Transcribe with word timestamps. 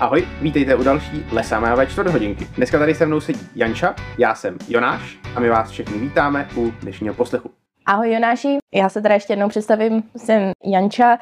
Ahoj, 0.00 0.28
vítejte 0.42 0.76
u 0.76 0.82
další 0.82 1.24
Lesamé 1.32 1.86
čtvrt 1.86 2.06
hodinky. 2.06 2.48
Dneska 2.56 2.78
tady 2.78 2.94
se 2.94 3.06
mnou 3.06 3.20
sedí 3.20 3.48
Janča, 3.54 3.94
já 4.18 4.34
jsem 4.34 4.58
Jonáš 4.68 5.18
a 5.36 5.40
my 5.40 5.48
vás 5.48 5.70
všechny 5.70 5.98
vítáme 5.98 6.48
u 6.56 6.70
dnešního 6.70 7.14
poslechu. 7.14 7.50
Ahoj 7.86 8.12
Jonáši, 8.12 8.58
já 8.74 8.88
se 8.88 9.02
teda 9.02 9.14
ještě 9.14 9.32
jednou 9.32 9.48
představím, 9.48 10.02
jsem 10.16 10.52
Janča. 10.64 11.18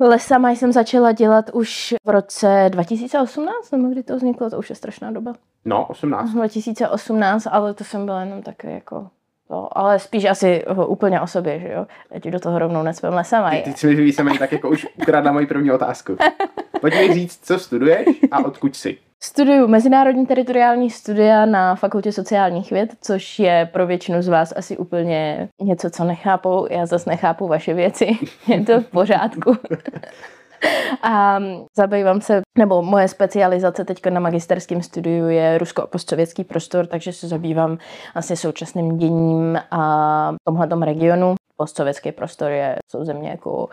Lesama 0.00 0.50
jsem 0.50 0.72
začala 0.72 1.12
dělat 1.12 1.50
už 1.52 1.94
v 2.06 2.10
roce 2.10 2.66
2018, 2.68 3.70
nebo 3.70 3.88
kdy 3.88 4.02
to 4.02 4.16
vzniklo, 4.16 4.50
to 4.50 4.58
už 4.58 4.70
je 4.70 4.76
strašná 4.76 5.10
doba. 5.10 5.32
No, 5.64 5.86
18. 5.86 6.30
2018, 6.30 7.46
ale 7.50 7.74
to 7.74 7.84
jsem 7.84 8.04
byla 8.04 8.20
jenom 8.20 8.42
také 8.42 8.70
jako 8.70 9.10
to, 9.48 9.78
ale 9.78 9.98
spíš 9.98 10.24
asi 10.24 10.64
úplně 10.86 11.20
o 11.20 11.26
sobě, 11.26 11.60
že 11.60 11.68
jo? 11.72 11.86
Ti 12.20 12.30
do 12.30 12.40
toho 12.40 12.58
rovnou 12.58 12.82
necpem 12.82 13.14
lesama. 13.14 13.50
Ty, 13.50 13.56
ty 13.56 13.72
si 13.72 13.86
mi 13.86 13.94
víceméně 13.94 14.38
tak 14.38 14.52
jako 14.52 14.68
už 14.68 14.86
ukradla 15.02 15.32
moji 15.32 15.46
první 15.46 15.70
otázku. 15.70 16.16
Pojď 16.80 16.94
mi 16.94 17.14
říct, 17.14 17.46
co 17.46 17.58
studuješ 17.58 18.06
a 18.30 18.44
odkud 18.44 18.76
jsi. 18.76 18.98
Studuju 19.20 19.68
mezinárodní 19.68 20.26
teritoriální 20.26 20.90
studia 20.90 21.46
na 21.46 21.74
Fakultě 21.74 22.12
sociálních 22.12 22.70
věd, 22.70 22.90
což 23.00 23.38
je 23.38 23.68
pro 23.72 23.86
většinu 23.86 24.22
z 24.22 24.28
vás 24.28 24.52
asi 24.56 24.76
úplně 24.76 25.48
něco, 25.62 25.90
co 25.90 26.04
nechápou. 26.04 26.66
Já 26.70 26.86
zase 26.86 27.10
nechápu 27.10 27.48
vaše 27.48 27.74
věci. 27.74 28.18
je 28.48 28.64
to 28.64 28.80
v 28.80 28.86
pořádku. 28.90 29.56
A 31.02 31.38
zabývám 31.76 32.20
se, 32.20 32.42
nebo 32.58 32.82
moje 32.82 33.08
specializace 33.08 33.84
teď 33.84 34.06
na 34.06 34.20
magisterském 34.20 34.82
studiu 34.82 35.28
je 35.28 35.58
rusko 35.58 35.86
postsovětský 35.86 36.44
prostor, 36.44 36.86
takže 36.86 37.12
se 37.12 37.28
zabývám 37.28 37.78
asi 38.14 38.36
současným 38.36 38.98
děním 38.98 39.58
a 39.70 40.34
tomhle 40.44 40.86
regionu. 40.86 41.34
Postsovětský 41.56 42.12
prostor 42.12 42.50
je, 42.50 42.76
jsou 42.90 43.04
země 43.04 43.30
jako 43.30 43.68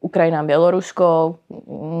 Ukrajina, 0.00 0.42
Bělorusko, 0.42 1.36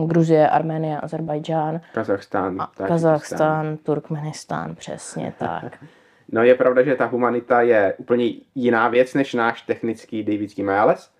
Gruzie, 0.06 0.48
Arménie, 0.48 1.00
Azerbajdžán. 1.00 1.80
Kazachstán. 1.94 2.66
Kazachstán, 2.86 3.76
Turkmenistán, 3.76 4.74
přesně 4.74 5.32
tak. 5.38 5.84
No 6.32 6.42
je 6.42 6.54
pravda, 6.54 6.82
že 6.82 6.96
ta 6.96 7.06
humanita 7.06 7.62
je 7.62 7.94
úplně 7.98 8.32
jiná 8.54 8.88
věc 8.88 9.14
než 9.14 9.34
náš 9.34 9.62
technický 9.62 10.22
Davidský 10.22 10.62
Miles, 10.62 11.10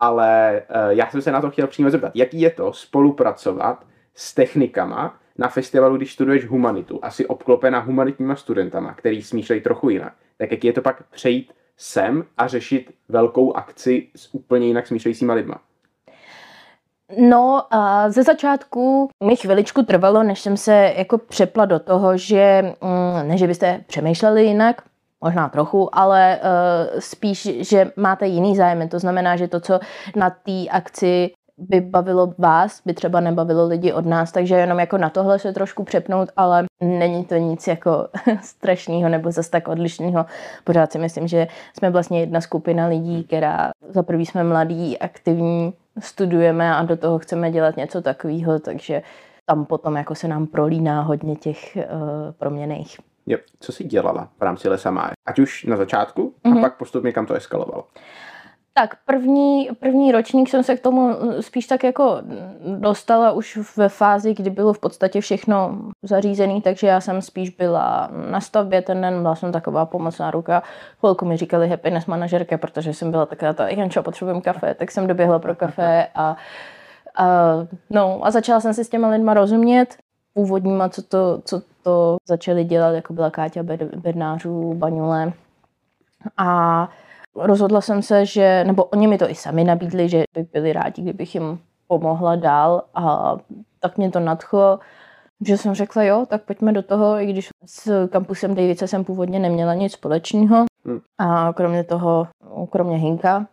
ale 0.00 0.62
uh, 0.70 0.90
já 0.90 1.10
jsem 1.10 1.22
se 1.22 1.32
na 1.32 1.40
to 1.40 1.50
chtěl 1.50 1.66
přímo 1.66 1.90
zeptat. 1.90 2.12
Jaký 2.14 2.40
je 2.40 2.50
to 2.50 2.72
spolupracovat 2.72 3.86
s 4.14 4.34
technikama 4.34 5.16
na 5.38 5.48
festivalu, 5.48 5.96
když 5.96 6.12
studuješ 6.12 6.46
humanitu, 6.46 6.98
asi 7.02 7.26
obklopena 7.26 7.78
humanitníma 7.78 8.36
studentama, 8.36 8.94
který 8.94 9.22
smýšlejí 9.22 9.60
trochu 9.60 9.90
jinak. 9.90 10.12
Tak 10.38 10.50
jaký 10.50 10.66
je 10.66 10.72
to 10.72 10.82
pak 10.82 11.02
přejít 11.10 11.52
sem 11.76 12.24
a 12.38 12.46
řešit 12.46 12.90
velkou 13.08 13.52
akci 13.52 14.08
s 14.16 14.34
úplně 14.34 14.66
jinak 14.66 14.86
smýšlejícíma 14.86 15.34
lidma? 15.34 15.60
No 17.18 17.74
a 17.74 18.10
ze 18.10 18.22
začátku 18.22 19.08
mi 19.24 19.36
chviličku 19.36 19.82
trvalo, 19.82 20.22
než 20.22 20.40
jsem 20.40 20.56
se 20.56 20.94
jako 20.96 21.18
přepla 21.18 21.64
do 21.64 21.78
toho, 21.78 22.16
že 22.16 22.62
mm, 22.62 23.28
ne, 23.28 23.38
že 23.38 23.46
byste 23.46 23.84
přemýšleli 23.86 24.44
jinak, 24.44 24.82
možná 25.24 25.48
trochu, 25.48 25.88
ale 25.92 26.38
uh, 26.42 27.00
spíš, 27.00 27.48
že 27.68 27.92
máte 27.96 28.26
jiný 28.26 28.56
zájem. 28.56 28.88
To 28.88 28.98
znamená, 28.98 29.36
že 29.36 29.48
to, 29.48 29.60
co 29.60 29.80
na 30.16 30.30
té 30.30 30.68
akci 30.70 31.30
by 31.60 31.80
bavilo 31.80 32.34
vás, 32.38 32.82
by 32.86 32.94
třeba 32.94 33.20
nebavilo 33.20 33.66
lidi 33.66 33.92
od 33.92 34.06
nás, 34.06 34.32
takže 34.32 34.54
jenom 34.54 34.78
jako 34.78 34.98
na 34.98 35.10
tohle 35.10 35.38
se 35.38 35.52
trošku 35.52 35.84
přepnout, 35.84 36.28
ale 36.36 36.64
není 36.80 37.24
to 37.24 37.34
nic 37.34 37.66
jako 37.66 38.08
strašného 38.42 39.08
nebo 39.08 39.30
zase 39.30 39.50
tak 39.50 39.68
odlišného. 39.68 40.26
Pořád 40.64 40.92
si 40.92 40.98
myslím, 40.98 41.28
že 41.28 41.46
jsme 41.78 41.90
vlastně 41.90 42.20
jedna 42.20 42.40
skupina 42.40 42.86
lidí, 42.86 43.24
která 43.24 43.70
za 43.88 44.02
prvý 44.02 44.26
jsme 44.26 44.44
mladí, 44.44 44.98
aktivní, 44.98 45.74
studujeme 45.98 46.74
a 46.74 46.82
do 46.82 46.96
toho 46.96 47.18
chceme 47.18 47.50
dělat 47.50 47.76
něco 47.76 48.02
takového, 48.02 48.58
takže 48.58 49.02
tam 49.46 49.64
potom 49.64 49.96
jako 49.96 50.14
se 50.14 50.28
nám 50.28 50.46
prolíná 50.46 51.02
hodně 51.02 51.36
těch 51.36 51.76
uh, 51.76 51.82
proměných. 52.38 52.96
Jo. 53.26 53.38
Co 53.60 53.72
jsi 53.72 53.84
dělala 53.84 54.28
v 54.38 54.42
rámci 54.42 54.68
Lesa 54.68 54.90
Máje? 54.90 55.12
Ať 55.26 55.38
už 55.38 55.64
na 55.64 55.76
začátku 55.76 56.22
mm-hmm. 56.22 56.50
a 56.50 56.54
mhm. 56.54 56.60
pak 56.60 56.76
postupně 56.76 57.12
kam 57.12 57.26
to 57.26 57.34
eskalovalo? 57.34 57.86
Tak 58.74 58.96
první, 59.04 59.68
první 59.80 60.12
ročník 60.12 60.48
jsem 60.48 60.62
se 60.62 60.76
k 60.76 60.80
tomu 60.80 61.16
spíš 61.40 61.66
tak 61.66 61.84
jako 61.84 62.18
dostala 62.78 63.32
už 63.32 63.58
ve 63.76 63.88
fázi, 63.88 64.34
kdy 64.34 64.50
bylo 64.50 64.72
v 64.72 64.78
podstatě 64.78 65.20
všechno 65.20 65.78
zařízené, 66.02 66.60
takže 66.60 66.86
já 66.86 67.00
jsem 67.00 67.22
spíš 67.22 67.50
byla 67.50 68.10
na 68.30 68.40
stavbě 68.40 68.82
ten 68.82 69.00
den, 69.00 69.22
byla 69.22 69.34
jsem 69.34 69.52
taková 69.52 69.86
pomocná 69.86 70.30
ruka. 70.30 70.62
Chvilku 71.00 71.24
mi 71.24 71.36
říkali 71.36 71.68
happiness 71.68 72.06
manažerka, 72.06 72.58
protože 72.58 72.94
jsem 72.94 73.10
byla 73.10 73.26
taková 73.26 73.52
ta, 73.52 73.68
Jančo, 73.68 74.02
potřebujeme 74.02 74.40
kafe, 74.40 74.74
tak 74.74 74.90
jsem 74.90 75.06
doběhla 75.06 75.38
pro 75.38 75.54
kafe 75.54 76.06
a, 76.14 76.36
a, 77.16 77.26
no, 77.90 78.20
a 78.22 78.30
začala 78.30 78.60
jsem 78.60 78.74
si 78.74 78.84
s 78.84 78.88
těma 78.88 79.08
lidma 79.08 79.34
rozumět 79.34 79.96
původníma, 80.34 80.88
co 80.88 81.02
to, 81.02 81.42
co 81.44 81.62
to 81.82 82.16
začali 82.28 82.64
dělat, 82.64 82.90
jako 82.90 83.12
byla 83.12 83.30
Káťa 83.30 83.62
Bednářů, 83.96 84.74
Baňule. 84.74 85.32
A 86.36 86.88
rozhodla 87.34 87.80
jsem 87.80 88.02
se, 88.02 88.26
že, 88.26 88.64
nebo 88.66 88.84
oni 88.84 89.06
mi 89.06 89.18
to 89.18 89.30
i 89.30 89.34
sami 89.34 89.64
nabídli, 89.64 90.08
že 90.08 90.24
by 90.34 90.46
byli 90.52 90.72
rádi, 90.72 91.02
kdybych 91.02 91.34
jim 91.34 91.58
pomohla 91.86 92.36
dál 92.36 92.82
a 92.94 93.36
tak 93.80 93.98
mě 93.98 94.10
to 94.10 94.20
nadchlo, 94.20 94.78
že 95.40 95.56
jsem 95.56 95.74
řekla, 95.74 96.02
jo, 96.02 96.26
tak 96.28 96.42
pojďme 96.42 96.72
do 96.72 96.82
toho, 96.82 97.20
i 97.20 97.26
když 97.26 97.48
s 97.66 98.08
kampusem 98.08 98.54
Davice 98.54 98.88
jsem 98.88 99.04
původně 99.04 99.38
neměla 99.38 99.74
nic 99.74 99.92
společného. 99.92 100.64
Hmm. 100.84 101.00
A 101.18 101.52
kromě 101.52 101.84
toho, 101.84 102.28
kromě 102.70 102.96
Hinka. 102.96 103.46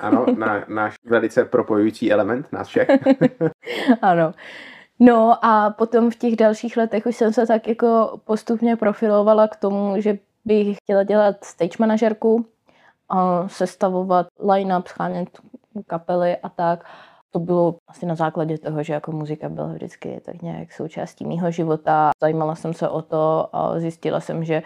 ano, 0.00 0.26
na, 0.36 0.64
náš 0.68 0.94
velice 1.04 1.44
propojující 1.44 2.12
element, 2.12 2.52
nás 2.52 2.68
všech. 2.68 2.88
ano. 4.02 4.32
No 5.00 5.44
a 5.44 5.70
potom 5.70 6.10
v 6.10 6.16
těch 6.16 6.36
dalších 6.36 6.76
letech 6.76 7.06
už 7.06 7.16
jsem 7.16 7.32
se 7.32 7.46
tak 7.46 7.68
jako 7.68 8.20
postupně 8.24 8.76
profilovala 8.76 9.48
k 9.48 9.56
tomu, 9.56 10.00
že 10.00 10.18
bych 10.44 10.76
chtěla 10.76 11.02
dělat 11.02 11.44
stage 11.44 11.76
manažerku, 11.78 12.46
a 13.10 13.48
sestavovat 13.48 14.26
line-up, 14.40 14.88
schánět 14.88 15.28
kapely 15.86 16.36
a 16.36 16.48
tak. 16.48 16.84
To 17.30 17.38
bylo 17.38 17.76
asi 17.88 18.06
na 18.06 18.14
základě 18.14 18.58
toho, 18.58 18.82
že 18.82 18.92
jako 18.92 19.12
muzika 19.12 19.48
byla 19.48 19.66
vždycky 19.66 20.20
tak 20.24 20.42
nějak 20.42 20.72
součástí 20.72 21.26
mého 21.26 21.50
života. 21.50 22.10
Zajímala 22.20 22.54
jsem 22.54 22.74
se 22.74 22.88
o 22.88 23.02
to 23.02 23.48
a 23.52 23.78
zjistila 23.78 24.20
jsem, 24.20 24.44
že 24.44 24.62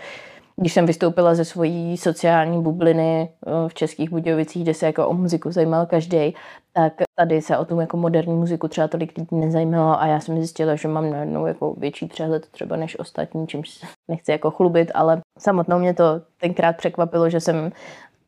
když 0.57 0.73
jsem 0.73 0.87
vystoupila 0.87 1.35
ze 1.35 1.45
svojí 1.45 1.97
sociální 1.97 2.63
bubliny 2.63 3.29
eh, 3.47 3.69
v 3.69 3.75
Českých 3.75 4.11
Budějovicích, 4.11 4.63
kde 4.63 4.75
se 4.75 4.87
jako 4.87 5.09
o 5.09 5.15
muziku 5.15 5.51
zajímal 5.53 5.87
každý, 5.87 6.35
tak 6.77 6.93
tady 7.19 7.43
se 7.43 7.59
o 7.59 7.65
tom 7.65 7.81
jako 7.81 7.97
moderní 7.97 8.35
muziku 8.35 8.69
třeba 8.69 8.89
tolik 8.89 9.19
lidí 9.19 9.37
nezajímalo 9.37 10.01
a 10.01 10.07
já 10.07 10.21
jsem 10.21 10.37
zjistila, 10.37 10.75
že 10.75 10.89
mám 10.89 11.11
najednou 11.11 11.47
jako 11.47 11.75
větší 11.79 12.07
přehled 12.07 12.47
třeba 12.47 12.77
než 12.77 12.99
ostatní, 12.99 13.47
čímž 13.47 13.85
nechci 14.09 14.31
jako 14.31 14.51
chlubit, 14.51 14.91
ale 14.95 15.21
samotnou 15.39 15.79
mě 15.79 15.95
to 15.95 16.05
tenkrát 16.41 16.77
překvapilo, 16.77 17.31
že 17.31 17.41
jsem 17.41 17.73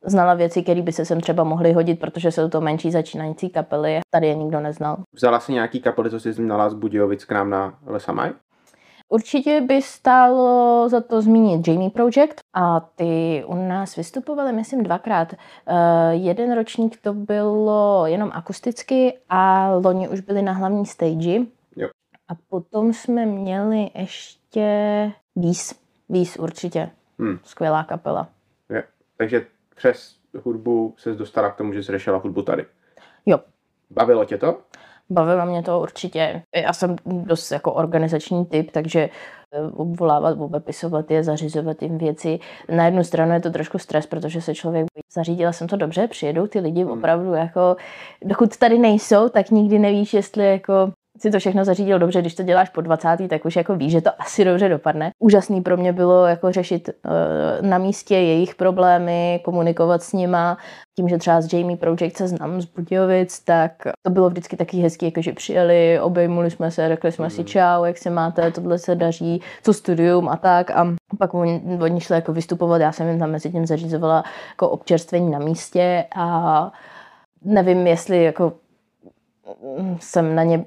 znala 0.04 0.34
věci, 0.34 0.62
které 0.62 0.82
by 0.82 0.92
se 0.92 1.04
sem 1.04 1.20
třeba 1.20 1.44
mohly 1.44 1.72
hodit, 1.72 2.00
protože 2.00 2.30
jsou 2.30 2.48
to 2.48 2.60
menší 2.60 2.90
začínající 2.90 3.50
kapely. 3.50 4.00
Tady 4.10 4.26
je 4.26 4.34
nikdo 4.34 4.60
neznal. 4.60 4.96
Vzala 5.14 5.40
si 5.40 5.52
nějaký 5.52 5.80
kapely, 5.80 6.10
co 6.10 6.20
jsi 6.20 6.32
znala 6.32 6.70
z 6.70 6.74
Budějovic 6.74 7.24
k 7.24 7.32
nám 7.32 7.50
na 7.50 7.78
Lesamaj? 7.86 8.32
Určitě 9.08 9.60
by 9.60 9.82
stálo 9.82 10.88
za 10.88 11.00
to 11.00 11.22
zmínit 11.22 11.68
Jamie 11.68 11.90
Project 11.90 12.34
a 12.54 12.80
ty 12.80 13.44
u 13.46 13.54
nás 13.68 13.96
vystupovali, 13.96 14.52
myslím, 14.52 14.82
dvakrát. 14.82 15.32
Uh, 15.32 15.76
jeden 16.10 16.54
ročník 16.54 17.00
to 17.00 17.14
bylo 17.14 18.06
jenom 18.06 18.30
akusticky 18.34 19.18
a 19.28 19.70
loni 19.84 20.08
už 20.08 20.20
byli 20.20 20.42
na 20.42 20.52
hlavní 20.52 20.86
stage. 20.86 21.38
Jo. 21.76 21.88
A 22.28 22.34
potom 22.48 22.92
jsme 22.92 23.26
měli 23.26 23.90
ještě 23.94 25.12
Víz. 25.36 25.74
Víz 26.08 26.36
určitě. 26.36 26.90
Hmm. 27.18 27.38
Skvělá 27.42 27.84
kapela. 27.84 28.28
Je. 28.68 28.84
Takže 29.16 29.46
přes 29.76 30.16
hudbu 30.44 30.94
se 30.98 31.14
dostala 31.14 31.50
k 31.50 31.56
tomu, 31.56 31.72
že 31.72 31.82
jsi 31.82 31.92
řešila 31.92 32.18
hudbu 32.18 32.42
tady. 32.42 32.66
Jo. 33.26 33.38
Bavilo 33.90 34.24
tě 34.24 34.38
to? 34.38 34.58
Bavilo 35.10 35.46
mě 35.46 35.62
to 35.62 35.80
určitě. 35.80 36.42
Já 36.56 36.72
jsem 36.72 36.96
dost 37.06 37.50
jako 37.50 37.72
organizační 37.72 38.46
typ, 38.46 38.70
takže 38.70 39.00
eh, 39.52 39.60
obvolávat, 39.76 40.40
obepisovat 40.40 41.10
je, 41.10 41.24
zařizovat 41.24 41.82
jim 41.82 41.98
věci. 41.98 42.38
Na 42.68 42.84
jednu 42.84 43.04
stranu 43.04 43.32
je 43.32 43.40
to 43.40 43.50
trošku 43.50 43.78
stres, 43.78 44.06
protože 44.06 44.40
se 44.40 44.54
člověk 44.54 44.86
bojí. 44.94 45.02
Zařídila 45.14 45.52
jsem 45.52 45.68
to 45.68 45.76
dobře, 45.76 46.08
přijedou 46.08 46.46
ty 46.46 46.60
lidi 46.60 46.82
hmm. 46.82 46.92
opravdu 46.92 47.32
jako, 47.32 47.76
dokud 48.24 48.56
tady 48.56 48.78
nejsou, 48.78 49.28
tak 49.28 49.50
nikdy 49.50 49.78
nevíš, 49.78 50.14
jestli 50.14 50.50
jako 50.50 50.92
si 51.18 51.30
to 51.30 51.38
všechno 51.38 51.64
zařídil 51.64 51.98
dobře, 51.98 52.20
když 52.20 52.34
to 52.34 52.42
děláš 52.42 52.68
po 52.68 52.80
20. 52.80 53.08
tak 53.28 53.44
už 53.44 53.56
jako 53.56 53.76
víš, 53.76 53.92
že 53.92 54.00
to 54.00 54.10
asi 54.18 54.44
dobře 54.44 54.68
dopadne. 54.68 55.10
Úžasný 55.18 55.60
pro 55.60 55.76
mě 55.76 55.92
bylo 55.92 56.26
jako 56.26 56.52
řešit 56.52 56.88
uh, 56.88 57.68
na 57.68 57.78
místě 57.78 58.14
jejich 58.14 58.54
problémy, 58.54 59.40
komunikovat 59.44 60.02
s 60.02 60.12
nima. 60.12 60.58
Tím, 60.96 61.08
že 61.08 61.18
třeba 61.18 61.40
s 61.40 61.52
Jamie 61.52 61.76
Project 61.76 62.16
se 62.16 62.28
znám 62.28 62.60
z 62.60 62.64
Budějovic, 62.64 63.40
tak 63.40 63.72
to 64.02 64.10
bylo 64.10 64.30
vždycky 64.30 64.56
taky 64.56 64.76
hezký, 64.76 65.06
jako 65.06 65.22
že 65.22 65.32
přijeli, 65.32 66.00
obejmuli 66.00 66.50
jsme 66.50 66.70
se, 66.70 66.88
řekli 66.88 67.12
jsme 67.12 67.30
si 67.30 67.40
mm. 67.40 67.46
čau, 67.46 67.84
jak 67.84 67.98
se 67.98 68.10
máte, 68.10 68.50
tohle 68.50 68.78
se 68.78 68.94
daří, 68.94 69.42
co 69.62 69.72
studium 69.72 70.28
a 70.28 70.36
tak. 70.36 70.70
A 70.70 70.94
pak 71.18 71.34
oni, 71.34 71.62
oni 71.80 72.00
šli 72.00 72.14
jako 72.14 72.32
vystupovat, 72.32 72.80
já 72.80 72.92
jsem 72.92 73.08
jim 73.08 73.18
tam 73.18 73.30
mezi 73.30 73.50
tím 73.50 73.66
zařizovala 73.66 74.24
jako 74.50 74.68
občerstvení 74.68 75.30
na 75.30 75.38
místě 75.38 76.04
a 76.16 76.72
nevím, 77.44 77.86
jestli 77.86 78.24
jako 78.24 78.52
jsem 80.00 80.34
na 80.34 80.42
ně 80.42 80.64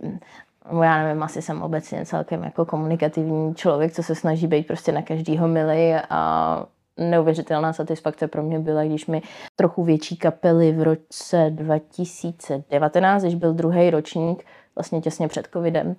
já 0.83 1.03
nevím, 1.03 1.23
asi 1.23 1.41
jsem 1.41 1.61
obecně 1.61 2.05
celkem 2.05 2.43
jako 2.43 2.65
komunikativní 2.65 3.55
člověk, 3.55 3.93
co 3.93 4.03
se 4.03 4.15
snaží 4.15 4.47
být 4.47 4.67
prostě 4.67 4.91
na 4.91 5.01
každýho 5.01 5.47
milý 5.47 5.93
a 6.09 6.65
neuvěřitelná 6.97 7.73
satisfakce 7.73 8.27
pro 8.27 8.43
mě 8.43 8.59
byla, 8.59 8.83
když 8.83 9.07
mi 9.07 9.21
trochu 9.55 9.83
větší 9.83 10.17
kapely 10.17 10.71
v 10.71 10.81
roce 10.81 11.49
2019, 11.49 13.21
když 13.21 13.35
byl 13.35 13.53
druhý 13.53 13.89
ročník, 13.89 14.45
vlastně 14.75 15.01
těsně 15.01 15.27
před 15.27 15.47
covidem, 15.53 15.95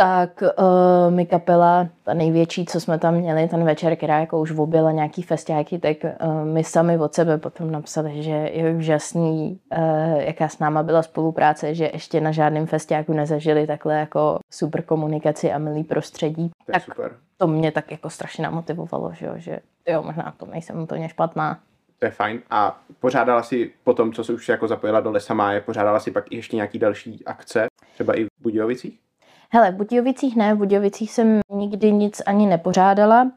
tak 0.00 0.42
uh, 0.42 1.14
mi 1.14 1.26
kapela, 1.26 1.88
ta 2.02 2.14
největší, 2.14 2.66
co 2.66 2.80
jsme 2.80 2.98
tam 2.98 3.14
měli 3.14 3.48
ten 3.48 3.64
večer, 3.64 3.96
která 3.96 4.18
jako 4.18 4.40
už 4.40 4.50
objela 4.50 4.92
nějaký 4.92 5.22
festiáky, 5.22 5.78
tak 5.78 5.96
uh, 6.04 6.44
my 6.44 6.64
sami 6.64 6.98
od 6.98 7.14
sebe 7.14 7.38
potom 7.38 7.70
napsali, 7.70 8.22
že 8.22 8.30
je 8.30 8.74
úžasný, 8.74 9.60
uh, 9.78 10.20
jaká 10.20 10.48
s 10.48 10.58
náma 10.58 10.82
byla 10.82 11.02
spolupráce, 11.02 11.74
že 11.74 11.90
ještě 11.92 12.20
na 12.20 12.32
žádném 12.32 12.66
festiáku 12.66 13.12
nezažili 13.12 13.66
takhle 13.66 13.94
jako 13.94 14.38
super 14.50 14.82
komunikaci 14.82 15.52
a 15.52 15.58
milý 15.58 15.84
prostředí. 15.84 16.50
To 16.66 16.72
tak 16.72 16.82
super. 16.82 17.12
to 17.36 17.46
mě 17.46 17.72
tak 17.72 17.90
jako 17.90 18.10
strašně 18.10 18.44
namotivovalo, 18.44 19.12
že 19.12 19.26
jo, 19.26 19.32
že 19.36 19.58
jo, 19.88 20.02
možná 20.02 20.34
to 20.36 20.46
nejsem 20.46 20.82
úplně 20.82 21.08
špatná. 21.08 21.58
To 21.98 22.06
je 22.06 22.10
fajn. 22.10 22.40
A 22.50 22.80
pořádala 23.00 23.42
si 23.42 23.72
po 23.84 23.94
tom, 23.94 24.12
co 24.12 24.24
se 24.24 24.32
už 24.32 24.48
jako 24.48 24.68
zapojila 24.68 25.00
do 25.00 25.10
Lesa 25.10 25.34
Máje, 25.34 25.60
pořádala 25.60 26.00
si 26.00 26.10
pak 26.10 26.32
i 26.32 26.36
ještě 26.36 26.56
nějaký 26.56 26.78
další 26.78 27.24
akce, 27.26 27.66
třeba 27.94 28.18
i 28.18 28.24
v 28.24 28.28
Budějovicích? 28.42 29.09
Hele, 29.52 29.72
v 29.72 29.74
Budějovicích 29.74 30.36
ne, 30.36 30.54
v 30.54 30.58
Budějovicích 30.58 31.12
jsem 31.12 31.40
nikdy 31.52 31.92
nic 31.92 32.22
ani 32.26 32.46
nepořádala, 32.46 33.30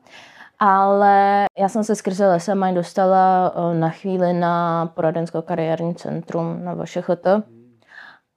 ale 0.59 1.45
já 1.59 1.69
jsem 1.69 1.83
se 1.83 1.95
skrze 1.95 2.27
Lesama 2.27 2.71
dostala 2.71 3.53
eh, 3.55 3.79
na 3.79 3.89
chvíli 3.89 4.33
na 4.33 4.85
poradensko-kariérní 4.95 5.95
centrum 5.95 6.63
na 6.63 6.73
VŠHT 6.75 7.27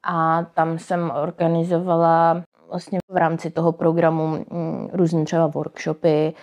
a 0.02 0.42
tam 0.42 0.78
jsem 0.78 1.12
organizovala 1.22 2.42
vlastně 2.68 2.98
v 3.10 3.16
rámci 3.16 3.50
toho 3.50 3.72
programu 3.72 4.26
mm, 4.26 4.88
různé 4.92 5.24
třeba 5.24 5.46
workshopy 5.46 6.34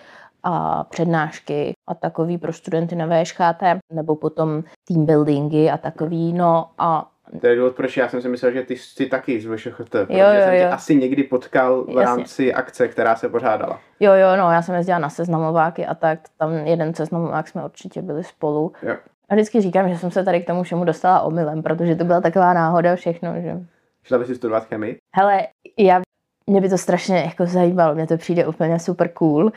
a 0.43 0.83
přednášky 0.83 1.73
a 1.89 1.93
takový 1.93 2.37
pro 2.37 2.53
studenty 2.53 2.95
na 2.95 3.05
VŠHT, 3.05 3.63
nebo 3.93 4.15
potom 4.15 4.63
team 4.87 5.05
buildingy 5.05 5.71
a 5.71 5.77
takový, 5.77 6.33
no 6.33 6.69
a 6.77 7.09
To 7.41 7.47
je 7.47 7.55
důvod, 7.55 7.75
proč 7.75 7.97
já 7.97 8.09
jsem 8.09 8.21
si 8.21 8.29
myslel, 8.29 8.51
že 8.51 8.63
ty 8.63 8.77
jsi 8.77 9.05
taky 9.05 9.41
z 9.41 9.45
VŠHT, 9.45 9.89
protože 9.89 10.19
jo, 10.19 10.25
jsem 10.39 10.51
tě 10.51 10.61
jo. 10.61 10.69
asi 10.71 10.95
někdy 10.95 11.23
potkal 11.23 11.83
v 11.83 11.87
Jasně. 11.87 12.03
rámci 12.03 12.53
akce, 12.53 12.87
která 12.87 13.15
se 13.15 13.29
pořádala. 13.29 13.79
Jo, 13.99 14.13
jo, 14.13 14.35
no, 14.37 14.51
já 14.51 14.61
jsem 14.61 14.75
jezdila 14.75 14.99
na 14.99 15.09
seznamováky 15.09 15.85
a 15.85 15.95
tak, 15.95 16.19
tam 16.37 16.53
jeden 16.53 16.93
seznamovák 16.93 17.47
jsme 17.47 17.65
určitě 17.65 18.01
byli 18.01 18.23
spolu. 18.23 18.73
Jo. 18.81 18.95
A 19.29 19.35
vždycky 19.35 19.61
říkám, 19.61 19.89
že 19.89 19.97
jsem 19.97 20.11
se 20.11 20.23
tady 20.23 20.41
k 20.41 20.47
tomu 20.47 20.63
všemu 20.63 20.85
dostala 20.85 21.21
omylem, 21.21 21.63
protože 21.63 21.95
to 21.95 22.03
byla 22.03 22.21
taková 22.21 22.53
náhoda 22.53 22.95
všechno, 22.95 23.33
že... 23.41 23.57
Šla 24.03 24.17
by 24.17 24.25
si 24.25 24.35
studovat 24.35 24.65
chemii? 24.65 24.97
Hele, 25.15 25.47
já, 25.77 26.01
mě 26.47 26.61
by 26.61 26.69
to 26.69 26.77
strašně 26.77 27.17
jako 27.17 27.45
zajímalo, 27.45 27.95
mně 27.95 28.07
to 28.07 28.17
přijde 28.17 28.47
úplně 28.47 28.79
super 28.79 29.09
cool, 29.09 29.51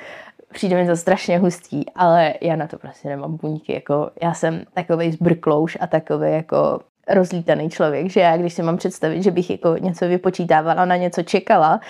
přijde 0.53 0.77
mi 0.77 0.87
to 0.87 0.97
strašně 0.97 1.39
hustý, 1.39 1.85
ale 1.95 2.35
já 2.41 2.57
na 2.57 2.67
to 2.67 2.79
prostě 2.79 3.09
nemám 3.09 3.37
buňky, 3.37 3.73
jako 3.73 4.11
já 4.23 4.35
jsem 4.35 4.63
takový 4.75 5.13
zbrklouš 5.13 5.79
a 5.81 5.87
takový 5.87 6.33
jako 6.33 6.81
rozlítaný 7.09 7.71
člověk, 7.71 8.11
že 8.11 8.21
já 8.21 8.37
když 8.37 8.55
si 8.55 8.63
mám 8.63 8.77
představit, 8.77 9.23
že 9.23 9.31
bych 9.31 9.51
jako 9.51 9.77
něco 9.77 10.09
vypočítávala, 10.09 10.85
na 10.85 10.97
něco 10.97 11.23
čekala 11.23 11.81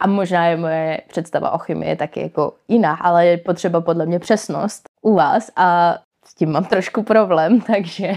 a 0.00 0.06
možná 0.06 0.46
je 0.46 0.56
moje 0.56 1.00
představa 1.08 1.50
o 1.50 1.58
chemii 1.58 1.96
taky 1.96 2.20
jako 2.20 2.54
jiná, 2.68 2.94
ale 2.94 3.26
je 3.26 3.38
potřeba 3.38 3.80
podle 3.80 4.06
mě 4.06 4.18
přesnost 4.18 4.82
u 5.02 5.14
vás 5.14 5.50
a 5.56 5.98
s 6.24 6.34
tím 6.34 6.50
mám 6.52 6.64
trošku 6.64 7.02
problém, 7.02 7.60
takže 7.66 8.12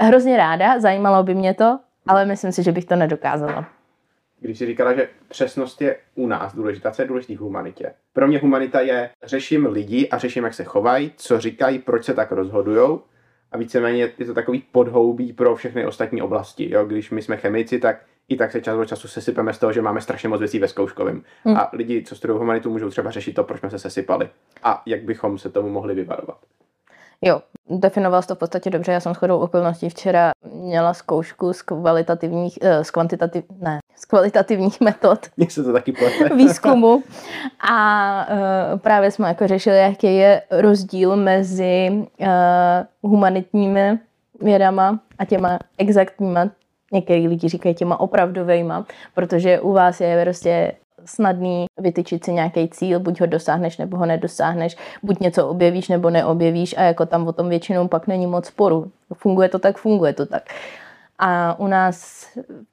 hrozně 0.00 0.36
ráda, 0.36 0.80
zajímalo 0.80 1.22
by 1.22 1.34
mě 1.34 1.54
to, 1.54 1.78
ale 2.06 2.24
myslím 2.24 2.52
si, 2.52 2.62
že 2.62 2.72
bych 2.72 2.84
to 2.84 2.96
nedokázala. 2.96 3.68
Když 4.40 4.58
jsi 4.58 4.66
říkala, 4.66 4.94
že 4.94 5.08
přesnost 5.28 5.82
je 5.82 5.96
u 6.14 6.26
nás 6.26 6.54
důležitá, 6.54 6.90
co 6.90 7.02
je 7.02 7.08
důležitý 7.08 7.36
v 7.36 7.40
humanitě? 7.40 7.94
Pro 8.12 8.26
mě 8.26 8.38
humanita 8.38 8.80
je, 8.80 9.10
řeším 9.22 9.66
lidi 9.66 10.08
a 10.08 10.18
řeším, 10.18 10.44
jak 10.44 10.54
se 10.54 10.64
chovají, 10.64 11.12
co 11.16 11.40
říkají, 11.40 11.78
proč 11.78 12.04
se 12.04 12.14
tak 12.14 12.32
rozhodujou 12.32 13.02
a 13.52 13.58
víceméně 13.58 14.12
je 14.18 14.26
to 14.26 14.34
takový 14.34 14.62
podhoubí 14.72 15.32
pro 15.32 15.56
všechny 15.56 15.86
ostatní 15.86 16.22
oblasti. 16.22 16.70
Jo? 16.70 16.84
Když 16.84 17.10
my 17.10 17.22
jsme 17.22 17.36
chemici, 17.36 17.78
tak 17.78 18.04
i 18.28 18.36
tak 18.36 18.52
se 18.52 18.60
čas 18.60 18.78
od 18.78 18.84
času 18.84 19.08
sesypeme 19.08 19.52
z 19.52 19.58
toho, 19.58 19.72
že 19.72 19.82
máme 19.82 20.00
strašně 20.00 20.28
moc 20.28 20.40
věcí 20.40 20.58
ve 20.58 20.68
zkouškovém. 20.68 21.22
Hmm. 21.44 21.56
A 21.56 21.70
lidi, 21.72 22.04
co 22.04 22.16
studují 22.16 22.38
humanitu, 22.38 22.70
můžou 22.70 22.90
třeba 22.90 23.10
řešit 23.10 23.32
to, 23.32 23.44
proč 23.44 23.60
jsme 23.60 23.70
se 23.70 23.78
sesypali 23.78 24.28
a 24.62 24.82
jak 24.86 25.02
bychom 25.02 25.38
se 25.38 25.50
tomu 25.50 25.68
mohli 25.68 25.94
vyvarovat. 25.94 26.38
Jo, 27.22 27.40
definoval 27.70 28.22
jsi 28.22 28.28
to 28.28 28.34
v 28.34 28.38
podstatě 28.38 28.70
dobře. 28.70 28.92
Já 28.92 29.00
jsem 29.00 29.14
shodou 29.14 29.38
okolností 29.38 29.88
včera 29.88 30.30
měla 30.54 30.94
zkoušku 30.94 31.52
z 31.52 31.62
kvalitativních, 31.62 32.58
eh, 32.62 32.84
z 32.84 32.90
kvantitativ, 32.90 33.44
ne, 33.60 33.78
z 33.98 34.04
kvalitativních 34.04 34.80
metod 34.80 35.18
Mně 35.36 35.50
se 35.50 35.62
to 35.62 35.72
taky 35.72 35.92
plete. 35.92 36.34
výzkumu 36.36 37.02
a 37.70 38.26
uh, 38.72 38.78
právě 38.78 39.10
jsme 39.10 39.28
jako 39.28 39.46
řešili, 39.46 39.78
jaký 39.78 40.16
je 40.16 40.42
rozdíl 40.50 41.16
mezi 41.16 41.88
uh, 42.20 42.26
humanitními 43.10 43.98
vědama 44.40 45.00
a 45.18 45.24
těma 45.24 45.58
exaktníma, 45.78 46.50
některý 46.92 47.28
lidi 47.28 47.48
říkají 47.48 47.74
těma 47.74 48.00
opravdovejma, 48.00 48.86
protože 49.14 49.60
u 49.60 49.72
vás 49.72 50.00
je 50.00 50.22
prostě 50.24 50.72
snadný 51.04 51.66
vytyčit 51.80 52.24
si 52.24 52.32
nějaký 52.32 52.68
cíl, 52.68 53.00
buď 53.00 53.20
ho 53.20 53.26
dosáhneš, 53.26 53.78
nebo 53.78 53.96
ho 53.96 54.06
nedosáhneš, 54.06 54.76
buď 55.02 55.20
něco 55.20 55.48
objevíš, 55.48 55.88
nebo 55.88 56.10
neobjevíš 56.10 56.74
a 56.78 56.82
jako 56.82 57.06
tam 57.06 57.28
o 57.28 57.32
tom 57.32 57.48
většinou 57.48 57.88
pak 57.88 58.06
není 58.06 58.26
moc 58.26 58.46
sporu. 58.46 58.90
Funguje 59.14 59.48
to 59.48 59.58
tak, 59.58 59.78
funguje 59.78 60.12
to 60.12 60.26
tak. 60.26 60.42
A 61.18 61.58
u 61.58 61.66
nás 61.66 62.26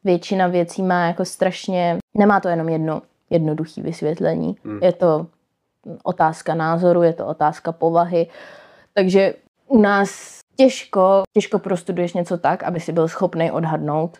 většina 0.03 0.47
věcí 0.47 0.83
má 0.83 1.07
jako 1.07 1.25
strašně, 1.25 1.97
nemá 2.13 2.39
to 2.39 2.50
jenom 2.50 2.69
jedno 2.69 3.01
jednoduché 3.30 3.81
vysvětlení. 3.81 4.57
Hmm. 4.63 4.80
Je 4.83 4.94
to 4.94 5.27
otázka 6.03 6.56
názoru, 6.56 7.03
je 7.03 7.13
to 7.13 7.27
otázka 7.27 7.71
povahy. 7.71 8.27
Takže 8.94 9.33
u 9.68 9.81
nás 9.81 10.39
těžko, 10.56 11.24
těžko 11.33 11.59
prostuduješ 11.59 12.13
něco 12.13 12.38
tak, 12.38 12.63
aby 12.63 12.80
si 12.80 12.92
byl 12.94 13.07
schopný 13.07 13.51
odhadnout 13.51 14.18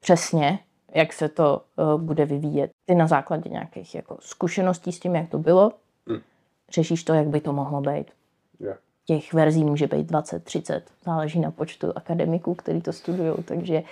přesně, 0.00 0.58
jak 0.94 1.12
se 1.12 1.28
to 1.28 1.62
uh, 1.76 2.00
bude 2.00 2.26
vyvíjet. 2.26 2.70
Ty 2.86 2.94
na 2.94 3.06
základě 3.06 3.50
nějakých 3.50 3.94
jako 3.94 4.16
zkušeností 4.20 4.92
s 4.92 5.00
tím, 5.00 5.14
jak 5.14 5.28
to 5.28 5.38
bylo, 5.38 5.72
Hmm. 6.08 6.20
řešíš 6.70 7.04
to, 7.04 7.14
jak 7.14 7.26
by 7.26 7.40
to 7.40 7.52
mohlo 7.52 7.80
být. 7.80 8.06
Jo. 8.60 8.74
Těch 9.08 9.32
verzí 9.32 9.64
může 9.64 9.86
být 9.86 10.06
20, 10.06 10.44
30, 10.44 10.84
záleží 11.04 11.40
na 11.40 11.50
počtu 11.50 11.92
akademiků, 11.96 12.54
kteří 12.54 12.80
to 12.80 12.92
studují, 12.92 13.34
takže 13.44 13.82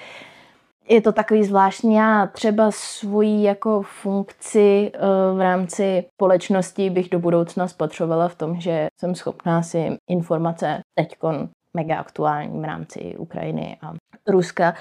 je 0.89 1.01
to 1.01 1.13
takový 1.13 1.45
zvláštní. 1.45 1.95
Já 1.95 2.27
třeba 2.27 2.71
svoji 2.71 3.43
jako 3.43 3.83
funkci 3.83 4.93
eh, 4.95 4.99
v 5.35 5.41
rámci 5.41 6.05
společnosti 6.15 6.91
bych 6.91 7.11
do 7.11 7.19
budoucna 7.19 7.69
spotřebovala 7.69 8.29
v 8.29 8.35
tom, 8.35 8.61
že 8.61 8.89
jsem 9.01 9.15
schopná 9.15 9.63
si 9.63 9.97
informace 10.11 10.81
teďkon 10.95 11.49
mega 11.77 11.97
aktuální 11.97 12.61
v 12.61 12.65
rámci 12.65 13.17
Ukrajiny 13.19 13.77
a 13.83 13.95
Ruska, 14.27 14.75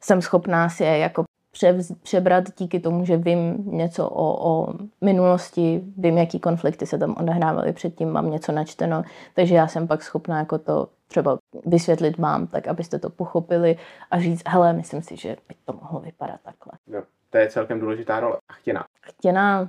jsem 0.00 0.22
schopná 0.22 0.68
si 0.68 0.84
je 0.84 0.98
jako 0.98 1.24
převz, 1.58 1.92
přebrat 2.02 2.44
díky 2.58 2.80
tomu, 2.80 3.04
že 3.04 3.16
vím 3.16 3.64
něco 3.66 4.08
o, 4.08 4.50
o 4.50 4.74
minulosti, 5.00 5.82
vím, 5.96 6.18
jaký 6.18 6.40
konflikty 6.40 6.86
se 6.86 6.98
tam 6.98 7.16
odehrávaly 7.20 7.72
předtím, 7.72 8.10
mám 8.10 8.30
něco 8.30 8.52
načteno, 8.52 9.02
takže 9.34 9.54
já 9.54 9.66
jsem 9.66 9.88
pak 9.88 10.02
schopná 10.02 10.38
jako 10.38 10.58
to 10.58 10.88
třeba 11.08 11.38
vysvětlit 11.66 12.18
vám, 12.18 12.46
tak 12.46 12.68
abyste 12.68 12.98
to 12.98 13.10
pochopili 13.10 13.76
a 14.10 14.20
říct, 14.20 14.42
hele, 14.46 14.72
myslím 14.72 15.02
si, 15.02 15.16
že 15.16 15.36
by 15.48 15.54
to 15.64 15.72
mohlo 15.72 16.00
vypadat 16.00 16.40
takhle. 16.42 16.72
Jo. 16.86 17.02
To 17.30 17.38
je 17.38 17.48
celkem 17.48 17.80
důležitá 17.80 18.20
role. 18.20 18.36
A 18.48 18.52
chtěná. 18.52 18.84
Chtěná, 19.00 19.68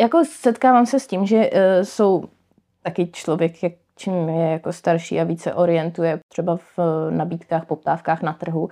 jako 0.00 0.24
setkávám 0.24 0.86
se 0.86 1.00
s 1.00 1.06
tím, 1.06 1.26
že 1.26 1.50
uh, 1.50 1.58
jsou 1.82 2.24
taky 2.82 3.06
člověk, 3.06 3.62
jak 3.62 3.72
čím 3.96 4.28
je 4.28 4.50
jako 4.50 4.72
starší 4.72 5.20
a 5.20 5.24
více 5.24 5.54
orientuje 5.54 6.20
třeba 6.28 6.56
v 6.56 6.78
uh, 6.78 7.14
nabídkách, 7.16 7.66
poptávkách 7.66 8.22
na 8.22 8.32
trhu, 8.32 8.68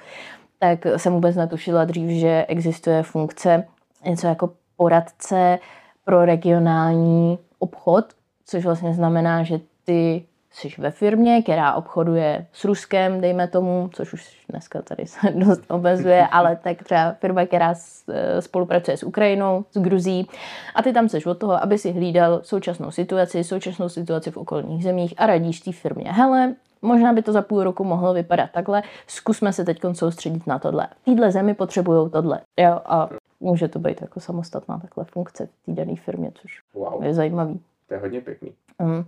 tak 0.63 0.87
jsem 0.97 1.13
vůbec 1.13 1.37
netušila 1.37 1.85
dřív, 1.85 2.21
že 2.21 2.47
existuje 2.49 3.03
funkce 3.03 3.65
něco 4.05 4.27
jako 4.27 4.51
poradce 4.77 5.59
pro 6.05 6.25
regionální 6.25 7.39
obchod, 7.59 8.05
což 8.47 8.65
vlastně 8.65 8.95
znamená, 8.95 9.43
že 9.43 9.61
ty 9.85 10.25
jsi 10.51 10.69
ve 10.79 10.91
firmě, 10.91 11.43
která 11.43 11.75
obchoduje 11.75 12.47
s 12.53 12.65
Ruskem, 12.65 13.21
dejme 13.21 13.49
tomu, 13.49 13.91
což 13.93 14.13
už 14.13 14.45
dneska 14.49 14.83
tady 14.83 15.07
se 15.07 15.31
dost 15.35 15.63
omezuje, 15.71 16.27
ale 16.27 16.57
tak 16.57 16.83
třeba 16.83 17.13
firma, 17.13 17.47
která 17.47 17.75
eh, 18.09 18.43
spolupracuje 18.43 18.97
s 18.97 19.03
Ukrajinou, 19.03 19.65
s 19.71 19.81
Gruzí 19.81 20.29
a 20.75 20.83
ty 20.83 20.93
tam 20.93 21.09
seš 21.09 21.27
od 21.27 21.39
toho, 21.39 21.63
aby 21.63 21.79
si 21.79 21.93
hlídal 21.93 22.41
současnou 22.43 22.91
situaci, 22.91 23.45
současnou 23.45 23.89
situaci 23.89 24.31
v 24.31 24.37
okolních 24.37 24.85
zemích 24.85 25.15
a 25.17 25.27
radíš 25.27 25.61
té 25.61 25.73
firmě. 25.73 26.13
Hele, 26.13 26.55
možná 26.83 27.13
by 27.13 27.23
to 27.23 27.33
za 27.33 27.43
půl 27.43 27.65
roku 27.65 27.85
mohlo 27.85 28.15
vypadat 28.15 28.51
takhle, 28.51 28.83
zkusme 29.07 29.53
se 29.53 29.65
teď 29.65 29.81
soustředit 29.93 30.47
na 30.47 30.59
tohle. 30.59 30.89
V 31.03 31.05
téhle 31.05 31.33
zemi 31.33 31.55
potřebují 31.55 32.11
tohle. 32.11 32.41
Jo, 32.59 32.81
a 32.87 33.09
může 33.41 33.69
to 33.69 33.79
být 33.79 34.01
jako 34.03 34.21
samostatná 34.21 34.79
takhle 34.79 35.05
funkce 35.05 35.47
v 35.47 35.67
té 35.67 35.73
dané 35.73 35.97
firmě, 35.97 36.31
což 36.35 36.63
Wow, 36.75 37.05
je 37.05 37.15
zajímavý. 37.15 37.61
to 37.89 37.95
je 37.95 38.01
hodně 38.01 38.21
pěkný. 38.21 38.53
Mm. 38.83 39.05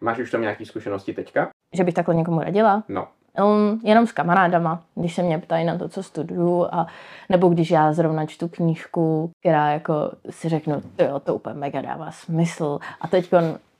Máš 0.00 0.18
už 0.18 0.30
tam 0.30 0.40
nějaké 0.40 0.66
zkušenosti 0.66 1.12
teďka? 1.12 1.48
Že 1.74 1.84
bych 1.84 1.94
takhle 1.94 2.14
někomu 2.14 2.40
radila? 2.40 2.84
No. 2.88 3.06
Um, 3.44 3.80
jenom 3.84 4.06
s 4.06 4.12
kamarádama, 4.12 4.82
když 4.94 5.14
se 5.14 5.22
mě 5.22 5.38
ptají 5.38 5.64
na 5.64 5.78
to, 5.78 5.88
co 5.88 6.02
studuju, 6.02 6.64
a, 6.72 6.86
nebo 7.28 7.48
když 7.48 7.70
já 7.70 7.92
zrovna 7.92 8.26
čtu 8.26 8.48
knížku, 8.48 9.30
která 9.40 9.70
jako 9.72 9.94
si 10.30 10.48
řeknu, 10.48 10.82
jo, 10.98 11.20
to 11.20 11.34
úplně 11.34 11.54
mega 11.54 11.80
dává 11.82 12.10
smysl. 12.10 12.78
A 13.00 13.08
teď 13.08 13.30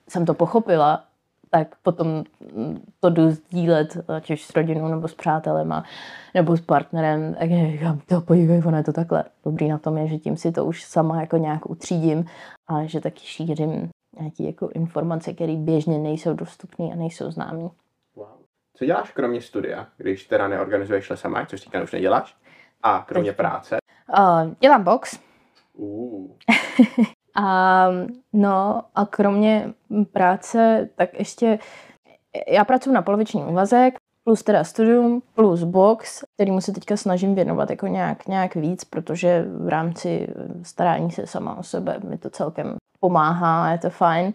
jsem 0.08 0.26
to 0.26 0.34
pochopila, 0.34 1.02
tak 1.54 1.76
potom 1.82 2.24
to 3.00 3.10
jdu 3.10 3.30
sdílet, 3.30 4.10
ať 4.16 4.30
už 4.30 4.42
s 4.42 4.56
rodinou, 4.56 4.88
nebo 4.88 5.08
s 5.08 5.14
přátelema, 5.14 5.84
nebo 6.34 6.56
s 6.56 6.60
partnerem, 6.60 7.34
tak 7.34 7.48
říkám, 7.50 8.00
to 8.06 8.20
podívej, 8.20 8.62
ono 8.66 8.76
je 8.76 8.84
to 8.84 8.92
takhle. 8.92 9.24
Dobrý 9.44 9.68
na 9.68 9.78
tom 9.78 9.98
je, 9.98 10.08
že 10.08 10.18
tím 10.18 10.36
si 10.36 10.52
to 10.52 10.64
už 10.64 10.84
sama 10.84 11.20
jako 11.20 11.36
nějak 11.36 11.70
utřídím 11.70 12.24
a 12.66 12.84
že 12.84 13.00
taky 13.00 13.20
šířím 13.20 13.90
nějaké 14.18 14.42
jako 14.42 14.68
informace, 14.74 15.32
které 15.32 15.56
běžně 15.56 15.98
nejsou 15.98 16.34
dostupné 16.34 16.92
a 16.92 16.96
nejsou 16.96 17.30
známé. 17.30 17.68
Wow. 18.16 18.26
Co 18.76 18.84
děláš 18.84 19.10
kromě 19.10 19.40
studia, 19.40 19.86
když 19.96 20.26
teda 20.26 20.48
neorganizuješ 20.48 21.10
lesama, 21.10 21.46
což 21.46 21.60
teďka 21.60 21.82
už 21.82 21.92
neděláš, 21.92 22.36
a 22.82 23.04
kromě 23.08 23.30
Teď. 23.30 23.36
práce? 23.36 23.76
Uh, 24.18 24.54
dělám 24.60 24.84
box. 24.84 25.18
Uh. 25.72 26.30
a, 27.34 27.88
no 28.32 28.82
a 28.94 29.06
kromě 29.06 29.72
práce, 30.12 30.88
tak 30.96 31.18
ještě 31.18 31.58
já 32.48 32.64
pracuji 32.64 32.92
na 32.92 33.02
poloviční 33.02 33.44
úvazek, 33.44 33.94
plus 34.24 34.42
teda 34.42 34.64
studium, 34.64 35.22
plus 35.34 35.62
box, 35.62 36.24
kterýmu 36.34 36.60
se 36.60 36.72
teďka 36.72 36.96
snažím 36.96 37.34
věnovat 37.34 37.70
jako 37.70 37.86
nějak, 37.86 38.26
nějak 38.26 38.54
víc, 38.54 38.84
protože 38.84 39.44
v 39.48 39.68
rámci 39.68 40.28
starání 40.62 41.10
se 41.10 41.26
sama 41.26 41.58
o 41.58 41.62
sebe 41.62 42.00
mi 42.08 42.18
to 42.18 42.30
celkem 42.30 42.76
pomáhá, 43.00 43.72
je 43.72 43.78
to 43.78 43.90
fajn. 43.90 44.32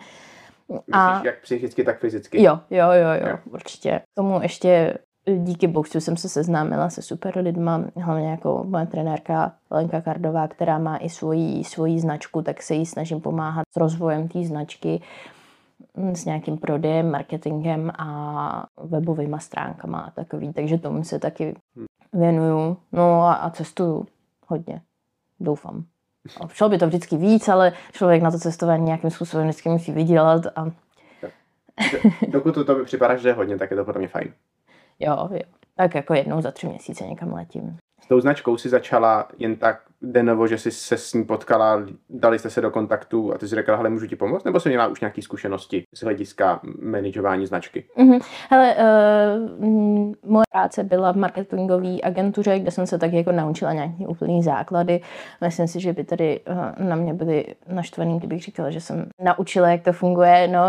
Myslíš 0.69 0.85
a... 0.93 1.21
jak 1.25 1.41
psychicky, 1.41 1.83
tak 1.83 1.99
fyzicky? 1.99 2.43
Jo, 2.43 2.59
jo, 2.69 2.91
jo, 2.91 3.09
jo, 3.21 3.27
jo. 3.27 3.37
určitě. 3.51 3.99
K 3.99 4.15
tomu 4.15 4.41
ještě 4.41 4.97
díky 5.37 5.67
boxu 5.67 5.99
jsem 5.99 6.17
se 6.17 6.29
seznámila 6.29 6.89
se 6.89 7.01
super 7.01 7.37
lidma, 7.37 7.83
hlavně 7.95 8.29
jako 8.29 8.63
moje 8.67 8.85
trenérka 8.85 9.53
Lenka 9.71 10.01
Kardová, 10.01 10.47
která 10.47 10.77
má 10.77 10.97
i 10.97 11.09
svoji, 11.09 11.63
svoji 11.63 11.99
značku, 11.99 12.41
tak 12.41 12.61
se 12.61 12.73
jí 12.75 12.85
snažím 12.85 13.21
pomáhat 13.21 13.63
s 13.73 13.77
rozvojem 13.77 14.27
té 14.27 14.43
značky, 14.43 15.01
mm, 15.97 16.15
s 16.15 16.25
nějakým 16.25 16.57
prodejem, 16.57 17.11
marketingem 17.11 17.91
a 17.97 18.65
webovými 18.77 19.37
stránkama 19.39 19.99
a 19.99 20.11
takový. 20.11 20.53
Takže 20.53 20.77
tomu 20.77 21.03
se 21.03 21.19
taky 21.19 21.55
věnuju. 22.13 22.77
No 22.91 23.21
a, 23.21 23.33
a 23.33 23.49
cestuju 23.49 24.05
hodně. 24.47 24.81
Doufám. 25.39 25.83
Šlo 26.47 26.69
by 26.69 26.77
to 26.77 26.87
vždycky 26.87 27.17
víc, 27.17 27.47
ale 27.47 27.73
člověk 27.91 28.21
na 28.21 28.31
to 28.31 28.37
cestování 28.37 28.85
nějakým 28.85 29.09
způsobem 29.09 29.47
vždycky 29.47 29.69
musí 29.69 29.91
vydělat. 29.91 30.41
A... 30.55 30.71
Dokud 32.27 32.65
to 32.65 32.75
by 32.75 32.83
připadá, 32.83 33.15
že 33.15 33.29
je 33.29 33.33
hodně, 33.33 33.57
tak 33.57 33.71
je 33.71 33.77
to 33.77 33.85
pro 33.85 33.99
mě 33.99 34.07
fajn. 34.07 34.33
Jo, 34.99 35.29
jo. 35.31 35.39
Tak 35.75 35.95
jako 35.95 36.13
jednou 36.13 36.41
za 36.41 36.51
tři 36.51 36.67
měsíce 36.67 37.07
někam 37.07 37.33
letím 37.33 37.77
tou 38.09 38.19
značkou 38.19 38.57
si 38.57 38.69
začala 38.69 39.27
jen 39.37 39.55
tak 39.55 39.81
denovo, 40.01 40.47
že 40.47 40.57
jsi 40.57 40.71
se 40.71 40.97
s 40.97 41.13
ní 41.13 41.23
potkala, 41.23 41.81
dali 42.09 42.39
jste 42.39 42.49
se 42.49 42.61
do 42.61 42.71
kontaktu 42.71 43.33
a 43.33 43.37
ty 43.37 43.47
jsi 43.47 43.55
řekla, 43.55 43.75
hele, 43.75 43.89
můžu 43.89 44.07
ti 44.07 44.15
pomoct, 44.15 44.43
nebo 44.43 44.59
jsi 44.59 44.69
měla 44.69 44.87
už 44.87 44.99
nějaké 44.99 45.21
zkušenosti 45.21 45.83
z 45.93 46.03
hlediska 46.03 46.59
manažování 46.81 47.45
značky? 47.45 47.85
Mm-hmm. 47.97 48.21
Hele, 48.49 48.75
uh, 48.75 49.65
moje 50.25 50.43
práce 50.51 50.83
byla 50.83 51.13
v 51.13 51.15
marketingové 51.15 52.01
agentuře, 52.03 52.59
kde 52.59 52.71
jsem 52.71 52.87
se 52.87 52.97
tak 52.97 53.13
jako 53.13 53.31
naučila 53.31 53.73
nějaký 53.73 54.07
úplný 54.07 54.43
základy. 54.43 55.01
Myslím 55.41 55.67
si, 55.67 55.79
že 55.79 55.93
by 55.93 56.03
tady 56.03 56.39
uh, 56.39 56.87
na 56.87 56.95
mě 56.95 57.13
byli 57.13 57.45
naštvaný, 57.67 58.19
kdybych 58.19 58.43
říkala, 58.43 58.69
že 58.69 58.81
jsem 58.81 59.09
naučila, 59.21 59.69
jak 59.69 59.83
to 59.83 59.93
funguje. 59.93 60.47
No, 60.47 60.61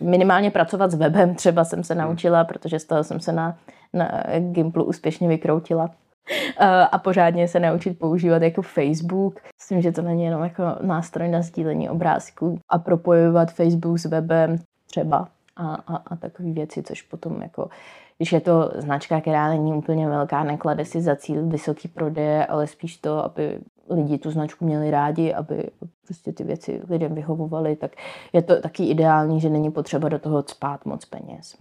minimálně 0.00 0.50
pracovat 0.50 0.90
s 0.90 0.94
webem 0.94 1.34
třeba 1.34 1.64
jsem 1.64 1.84
se 1.84 1.94
mhm. 1.94 2.04
naučila, 2.04 2.44
protože 2.44 2.78
z 2.78 2.84
toho 2.84 3.04
jsem 3.04 3.20
se 3.20 3.32
na, 3.32 3.56
na 3.92 4.22
Gimplu 4.38 4.84
úspěšně 4.84 5.28
vykroutila. 5.28 5.90
Eh, 6.58 6.86
a 6.92 6.98
pořádně 6.98 7.48
se 7.48 7.60
naučit 7.60 7.98
používat 7.98 8.42
jako 8.42 8.62
Facebook. 8.62 9.40
Myslím, 9.60 9.82
že 9.82 9.92
to 9.92 10.02
není 10.02 10.24
jenom 10.24 10.42
jako 10.42 10.62
nástroj 10.80 11.28
na 11.28 11.42
sdílení 11.42 11.90
obrázků 11.90 12.58
a 12.68 12.78
propojovat 12.78 13.52
Facebook 13.52 13.98
s 13.98 14.04
webem 14.04 14.56
třeba 14.86 15.28
a, 15.56 15.74
a, 15.74 15.96
a 15.96 16.16
takové 16.16 16.52
věci, 16.52 16.82
což 16.82 17.02
potom 17.02 17.42
jako, 17.42 17.68
když 18.16 18.32
je 18.32 18.40
to 18.40 18.72
značka, 18.74 19.20
která 19.20 19.48
není 19.48 19.72
úplně 19.72 20.08
velká, 20.08 20.44
neklade 20.44 20.84
si 20.84 21.00
za 21.00 21.16
cíl 21.16 21.46
vysoký 21.46 21.88
prodeje, 21.88 22.46
ale 22.46 22.66
spíš 22.66 22.96
to, 22.96 23.24
aby 23.24 23.58
lidi 23.90 24.18
tu 24.18 24.30
značku 24.30 24.64
měli 24.64 24.90
rádi, 24.90 25.34
aby 25.34 25.70
prostě 26.04 26.32
ty 26.32 26.44
věci 26.44 26.82
lidem 26.88 27.14
vyhovovaly, 27.14 27.76
tak 27.76 27.90
je 28.32 28.42
to 28.42 28.60
taky 28.60 28.86
ideální, 28.86 29.40
že 29.40 29.50
není 29.50 29.70
potřeba 29.70 30.08
do 30.08 30.18
toho 30.18 30.44
spát 30.46 30.84
moc 30.84 31.04
peněz. 31.04 31.56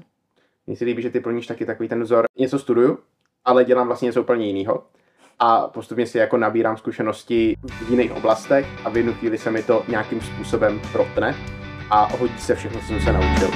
Mně 0.68 0.76
se 0.76 0.86
líbí, 0.86 1.02
že 1.02 1.10
ty 1.10 1.20
plníš 1.20 1.48
taky 1.48 1.66
takový 1.66 1.90
ten 1.90 2.04
vzor. 2.04 2.26
Něco 2.38 2.60
studuju, 2.60 2.98
ale 3.46 3.66
dělám 3.66 3.88
vlastně 3.88 4.06
něco 4.06 4.22
úplně 4.22 4.48
jiného. 4.48 4.84
A 5.40 5.68
postupně 5.68 6.08
si 6.08 6.18
jako 6.18 6.38
nabírám 6.38 6.78
zkušenosti 6.78 7.56
v 7.64 7.90
jiných 7.90 8.12
oblastech 8.12 8.68
a 8.86 8.90
v 8.90 8.98
jednu 8.98 9.14
chvíli 9.14 9.38
se 9.38 9.52
mi 9.52 9.64
to 9.64 9.84
nějakým 9.88 10.22
způsobem 10.22 10.82
protne 10.92 11.36
a 11.90 12.06
hodí 12.18 12.40
se 12.40 12.56
všechno, 12.56 12.80
co 12.80 12.88
jsem 12.88 13.02
se 13.02 13.14
naučil. 13.14 13.52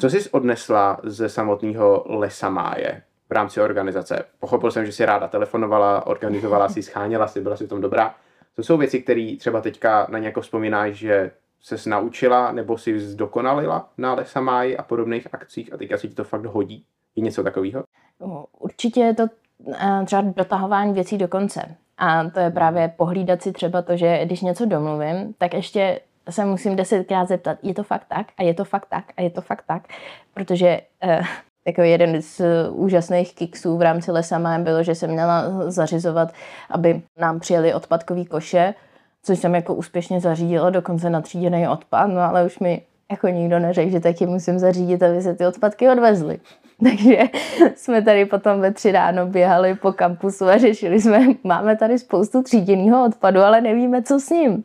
Co 0.00 0.10
jsi 0.10 0.30
odnesla 0.30 1.00
ze 1.02 1.28
samotného 1.28 2.04
Lesa 2.08 2.48
Máje 2.48 3.02
v 3.28 3.32
rámci 3.32 3.60
organizace? 3.60 4.24
Pochopil 4.38 4.70
jsem, 4.70 4.86
že 4.86 4.92
si 4.92 5.04
ráda 5.04 5.28
telefonovala, 5.28 6.06
organizovala 6.06 6.68
si, 6.68 6.82
scháněla 6.82 7.26
si, 7.28 7.40
byla 7.40 7.56
si 7.56 7.66
v 7.66 7.68
tom 7.68 7.80
dobrá. 7.80 8.14
To 8.56 8.62
jsou 8.62 8.76
věci, 8.76 9.02
které 9.02 9.36
třeba 9.38 9.60
teďka 9.60 10.06
na 10.10 10.18
ně 10.18 10.32
vzpomínáš, 10.40 10.94
že 10.94 11.30
se 11.60 11.90
naučila 11.90 12.52
nebo 12.52 12.78
si 12.78 13.00
zdokonalila 13.00 13.88
na 13.98 14.14
Lesamáji 14.14 14.76
a 14.76 14.82
podobných 14.82 15.26
akcích 15.32 15.72
a 15.72 15.76
teď 15.76 15.92
asi 15.92 16.08
ti 16.08 16.14
to 16.14 16.24
fakt 16.24 16.44
hodí? 16.44 16.84
Je 17.16 17.22
něco 17.22 17.42
takového? 17.42 17.84
Určitě 18.58 19.00
je 19.00 19.14
to 19.14 19.26
eh, 19.74 20.02
třeba 20.04 20.22
dotahování 20.22 20.94
věcí 20.94 21.18
do 21.18 21.28
konce. 21.28 21.76
A 21.98 22.24
to 22.30 22.40
je 22.40 22.50
právě 22.50 22.92
pohlídat 22.96 23.42
si 23.42 23.52
třeba 23.52 23.82
to, 23.82 23.96
že 23.96 24.24
když 24.24 24.40
něco 24.40 24.66
domluvím, 24.66 25.34
tak 25.38 25.54
ještě 25.54 26.00
se 26.30 26.44
musím 26.44 26.76
desetkrát 26.76 27.28
zeptat, 27.28 27.58
je 27.62 27.74
to 27.74 27.82
fakt 27.82 28.04
tak 28.08 28.26
a 28.38 28.42
je 28.42 28.54
to 28.54 28.64
fakt 28.64 28.86
tak 28.90 29.04
a 29.16 29.22
je 29.22 29.30
to 29.30 29.40
fakt 29.40 29.64
tak, 29.66 29.82
protože 30.34 30.80
eh, 31.02 31.20
jako 31.66 31.82
jeden 31.82 32.22
z 32.22 32.40
úžasných 32.70 33.34
kiksů 33.34 33.76
v 33.76 33.82
rámci 33.82 34.12
Lesama 34.12 34.58
bylo, 34.58 34.82
že 34.82 34.94
jsem 34.94 35.10
měla 35.10 35.70
zařizovat, 35.70 36.32
aby 36.70 37.02
nám 37.16 37.40
přijeli 37.40 37.74
odpadkový 37.74 38.26
koše 38.26 38.74
což 39.22 39.38
jsem 39.38 39.54
jako 39.54 39.74
úspěšně 39.74 40.20
zařídila, 40.20 40.70
dokonce 40.70 41.10
na 41.10 41.20
tříděný 41.20 41.68
odpad, 41.68 42.06
no 42.06 42.20
ale 42.20 42.46
už 42.46 42.58
mi 42.58 42.82
jako 43.10 43.28
nikdo 43.28 43.58
neřekl, 43.58 43.90
že 43.90 44.00
taky 44.00 44.26
musím 44.26 44.58
zařídit, 44.58 45.02
aby 45.02 45.22
se 45.22 45.34
ty 45.34 45.46
odpadky 45.46 45.88
odvezly. 45.88 46.40
Takže 46.84 47.18
jsme 47.74 48.02
tady 48.02 48.24
potom 48.24 48.60
ve 48.60 48.72
tři 48.72 48.92
ráno 48.92 49.26
běhali 49.26 49.74
po 49.74 49.92
kampusu 49.92 50.44
a 50.44 50.58
řešili 50.58 51.00
jsme, 51.00 51.26
máme 51.44 51.76
tady 51.76 51.98
spoustu 51.98 52.42
tříděného 52.42 53.04
odpadu, 53.04 53.40
ale 53.40 53.60
nevíme, 53.60 54.02
co 54.02 54.20
s 54.20 54.30
ním. 54.30 54.62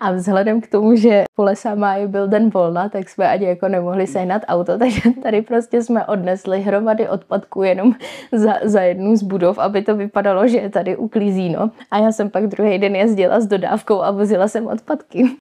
A 0.00 0.12
vzhledem 0.12 0.60
k 0.60 0.68
tomu, 0.68 0.96
že 0.96 1.24
po 1.36 1.42
lesa 1.42 1.74
máji 1.74 2.06
byl 2.06 2.28
den 2.28 2.50
volna, 2.50 2.88
tak 2.88 3.08
jsme 3.08 3.28
ani 3.28 3.46
jako 3.46 3.68
nemohli 3.68 4.06
sehnat 4.06 4.42
auto, 4.48 4.78
takže 4.78 5.10
tady 5.22 5.42
prostě 5.42 5.82
jsme 5.82 6.06
odnesli 6.06 6.60
hromady 6.60 7.08
odpadků 7.08 7.62
jenom 7.62 7.94
za, 8.32 8.54
za 8.62 8.80
jednu 8.80 9.16
z 9.16 9.22
budov, 9.22 9.58
aby 9.58 9.82
to 9.82 9.96
vypadalo, 9.96 10.48
že 10.48 10.58
je 10.58 10.70
tady 10.70 10.96
uklízíno. 10.96 11.70
A 11.90 11.98
já 11.98 12.12
jsem 12.12 12.30
pak 12.30 12.46
druhý 12.46 12.78
den 12.78 12.96
jezdila 12.96 13.40
s 13.40 13.46
dodávkou 13.46 14.02
a 14.02 14.10
vozila 14.10 14.48
jsem 14.48 14.66
odpadky. 14.66 15.36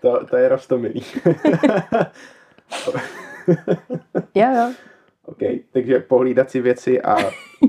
To, 0.00 0.26
to 0.30 0.36
je 0.36 0.48
rostomilý. 0.48 1.02
jo, 4.34 4.50
jo. 4.54 4.72
OK, 5.26 5.38
takže 5.72 6.00
pohlídat 6.00 6.50
si 6.50 6.60
věci 6.60 7.02
a 7.02 7.16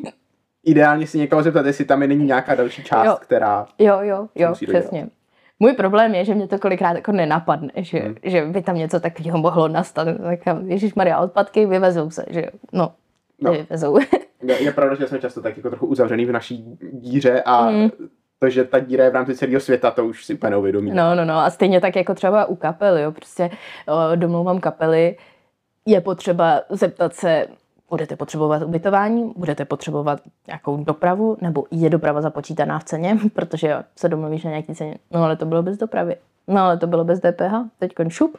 ideálně 0.64 1.08
si 1.08 1.18
někoho 1.18 1.44
zeptat, 1.44 1.66
jestli 1.66 1.86
tam 1.86 2.00
není 2.00 2.26
nějaká 2.26 2.56
další 2.56 2.84
část, 2.84 3.06
jo. 3.06 3.18
která... 3.22 3.68
Jo, 3.80 4.00
jo, 4.02 4.28
jo, 4.36 4.54
přesně. 4.54 5.00
Dodělat. 5.00 5.10
Můj 5.60 5.74
problém 5.74 6.16
je, 6.16 6.26
že 6.26 6.36
mě 6.36 6.48
to 6.48 6.60
kolikrát 6.60 6.96
jako 6.96 7.12
nenapadne, 7.12 7.72
že, 7.76 8.00
hmm. 8.00 8.16
že 8.24 8.46
by 8.46 8.62
tam 8.62 8.76
něco 8.76 9.00
takového 9.00 9.38
mohlo 9.38 9.68
nastat. 9.68 10.08
Tak 10.24 10.40
Ježíš 10.66 10.94
Maria, 10.94 11.20
odpadky 11.20 11.66
vyvezou 11.66 12.10
se, 12.10 12.26
že 12.30 12.46
no, 12.74 12.94
no. 13.42 13.52
vyvezou. 13.52 13.98
je, 14.44 14.64
je 14.64 14.72
pravda, 14.72 14.96
že 14.96 15.08
jsme 15.08 15.20
často 15.20 15.42
tak 15.42 15.58
jako 15.58 15.70
trochu 15.70 15.86
uzavřený 15.86 16.26
v 16.26 16.32
naší 16.32 16.78
díře 16.92 17.44
a 17.46 17.62
hmm. 17.62 17.90
to, 18.40 18.50
že 18.50 18.64
ta 18.64 18.80
díra 18.80 19.04
je 19.04 19.10
v 19.10 19.14
rámci 19.14 19.36
celého 19.36 19.60
světa, 19.60 19.92
to 19.92 20.06
už 20.06 20.26
si 20.26 20.34
úplně 20.34 20.52
neuvědomí. 20.52 20.92
No, 20.94 21.16
no, 21.16 21.26
no 21.26 21.38
a 21.38 21.50
stejně 21.50 21.82
tak 21.82 21.96
jako 21.96 22.14
třeba 22.14 22.46
u 22.46 22.56
kapel, 22.56 22.98
jo, 22.98 23.12
prostě 23.12 23.50
o, 23.88 24.16
domlouvám 24.16 24.60
kapely, 24.60 25.16
je 25.86 26.02
potřeba 26.02 26.62
zeptat 26.70 27.14
se, 27.14 27.48
budete 27.90 28.16
potřebovat 28.16 28.64
ubytování, 28.64 29.34
budete 29.36 29.66
potřebovat 29.66 30.22
nějakou 30.48 30.84
dopravu, 30.84 31.38
nebo 31.42 31.66
je 31.72 31.90
doprava 31.90 32.22
započítaná 32.22 32.80
v 32.80 32.84
ceně, 32.84 33.18
protože 33.34 33.68
jo, 33.68 33.84
se 33.96 34.10
domluvíš 34.10 34.44
na 34.44 34.50
nějaký 34.50 34.76
ceně. 34.76 34.98
No 35.12 35.24
ale 35.24 35.36
to 35.36 35.46
bylo 35.46 35.64
bez 35.64 35.78
dopravy. 35.78 36.16
No 36.48 36.62
ale 36.62 36.78
to 36.78 36.88
bylo 36.88 37.04
bez 37.04 37.20
DPH. 37.20 37.54
Teď 37.80 37.94
šup. 38.08 38.38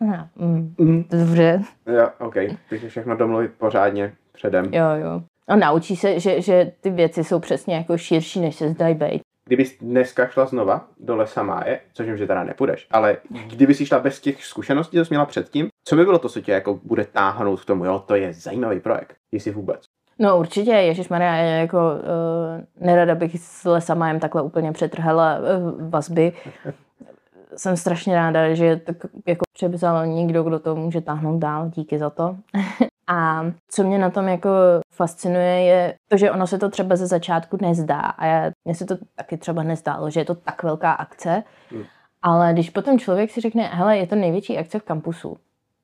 No, 0.00 0.28
mm, 0.36 0.74
mm. 0.78 1.04
Dobře. 1.10 1.62
Jo, 1.86 2.08
OK. 2.18 2.34
Takže 2.70 2.88
všechno 2.88 3.16
domluvit 3.16 3.50
pořádně 3.58 4.12
předem. 4.32 4.64
Jo, 4.74 4.84
jo. 5.02 5.22
A 5.48 5.56
naučí 5.56 5.96
se, 5.96 6.20
že, 6.20 6.42
že 6.42 6.72
ty 6.80 6.90
věci 6.90 7.24
jsou 7.24 7.38
přesně 7.40 7.76
jako 7.76 7.98
širší, 7.98 8.40
než 8.40 8.56
se 8.56 8.68
zdají 8.68 8.94
být. 8.94 9.22
kdybys 9.46 9.78
dneska 9.80 10.26
šla 10.26 10.46
znova 10.46 10.84
do 11.00 11.16
lesa 11.16 11.42
Máje, 11.42 11.80
což 11.92 12.06
vím, 12.06 12.16
že 12.16 12.26
teda 12.26 12.44
nepůjdeš, 12.44 12.86
ale 12.90 13.16
kdyby 13.46 13.74
si 13.74 13.86
šla 13.86 13.98
bez 13.98 14.20
těch 14.20 14.44
zkušeností, 14.44 14.96
co 14.96 15.04
jsi 15.04 15.10
měla 15.10 15.26
předtím, 15.26 15.68
co 15.88 15.96
by 15.96 16.04
bylo 16.04 16.18
to, 16.18 16.28
co 16.28 16.40
tě 16.40 16.52
jako 16.52 16.80
bude 16.84 17.04
táhnout 17.04 17.60
k 17.60 17.64
tomu, 17.64 17.84
jo, 17.84 17.98
to 18.06 18.14
je 18.14 18.32
zajímavý 18.32 18.80
projekt, 18.80 19.16
jestli 19.32 19.50
vůbec. 19.50 19.82
No 20.18 20.38
určitě, 20.38 20.70
Ježíš 20.70 21.08
Maria, 21.08 21.34
jako 21.34 21.78
uh, 21.78 22.86
nerada 22.86 23.14
bych 23.14 23.40
s 23.40 23.64
lesama 23.64 24.18
takhle 24.18 24.42
úplně 24.42 24.72
přetrhala 24.72 25.38
uh, 25.38 25.90
vazby. 25.90 26.32
Jsem 27.56 27.76
strašně 27.76 28.14
ráda, 28.14 28.54
že 28.54 28.76
tak 28.76 28.96
jako 29.26 29.44
převzal 29.52 30.06
někdo, 30.06 30.42
kdo 30.42 30.58
to 30.58 30.76
může 30.76 31.00
táhnout 31.00 31.40
dál, 31.40 31.70
díky 31.74 31.98
za 31.98 32.10
to. 32.10 32.36
A 33.10 33.44
co 33.70 33.82
mě 33.82 33.98
na 33.98 34.10
tom 34.10 34.28
jako 34.28 34.50
fascinuje, 34.94 35.62
je 35.62 35.94
to, 36.08 36.16
že 36.16 36.30
ono 36.30 36.46
se 36.46 36.58
to 36.58 36.68
třeba 36.68 36.96
ze 36.96 37.06
začátku 37.06 37.58
nezdá. 37.60 38.00
A 38.00 38.26
já, 38.26 38.50
mně 38.64 38.74
se 38.74 38.84
to 38.84 38.96
taky 39.14 39.36
třeba 39.36 39.62
nezdálo, 39.62 40.10
že 40.10 40.20
je 40.20 40.24
to 40.24 40.34
tak 40.34 40.62
velká 40.62 40.92
akce. 40.92 41.42
Hmm. 41.70 41.84
Ale 42.22 42.52
když 42.52 42.70
potom 42.70 42.98
člověk 42.98 43.30
si 43.30 43.40
řekne, 43.40 43.62
hele, 43.62 43.98
je 43.98 44.06
to 44.06 44.14
největší 44.14 44.58
akce 44.58 44.78
v 44.78 44.82
kampusu, 44.82 45.36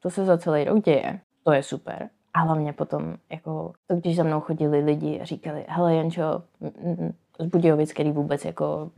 to 0.04 0.11
se 0.11 0.25
za 0.25 0.38
celý 0.38 0.64
rok 0.64 0.84
děje, 0.84 1.20
to 1.44 1.52
je 1.52 1.62
super. 1.62 2.08
A 2.34 2.40
hlavně 2.40 2.73
potom, 2.73 3.14
jako, 3.30 3.73
když 3.88 4.16
za 4.16 4.23
mnou 4.23 4.40
chodili 4.40 4.80
lidi 4.80 5.20
a 5.20 5.25
říkali, 5.25 5.64
hele 5.68 5.94
Jančo, 5.94 6.42
z 7.38 7.46
Budějovic, 7.46 7.92
který 7.92 8.12
vůbec 8.12 8.44
jako 8.44 8.90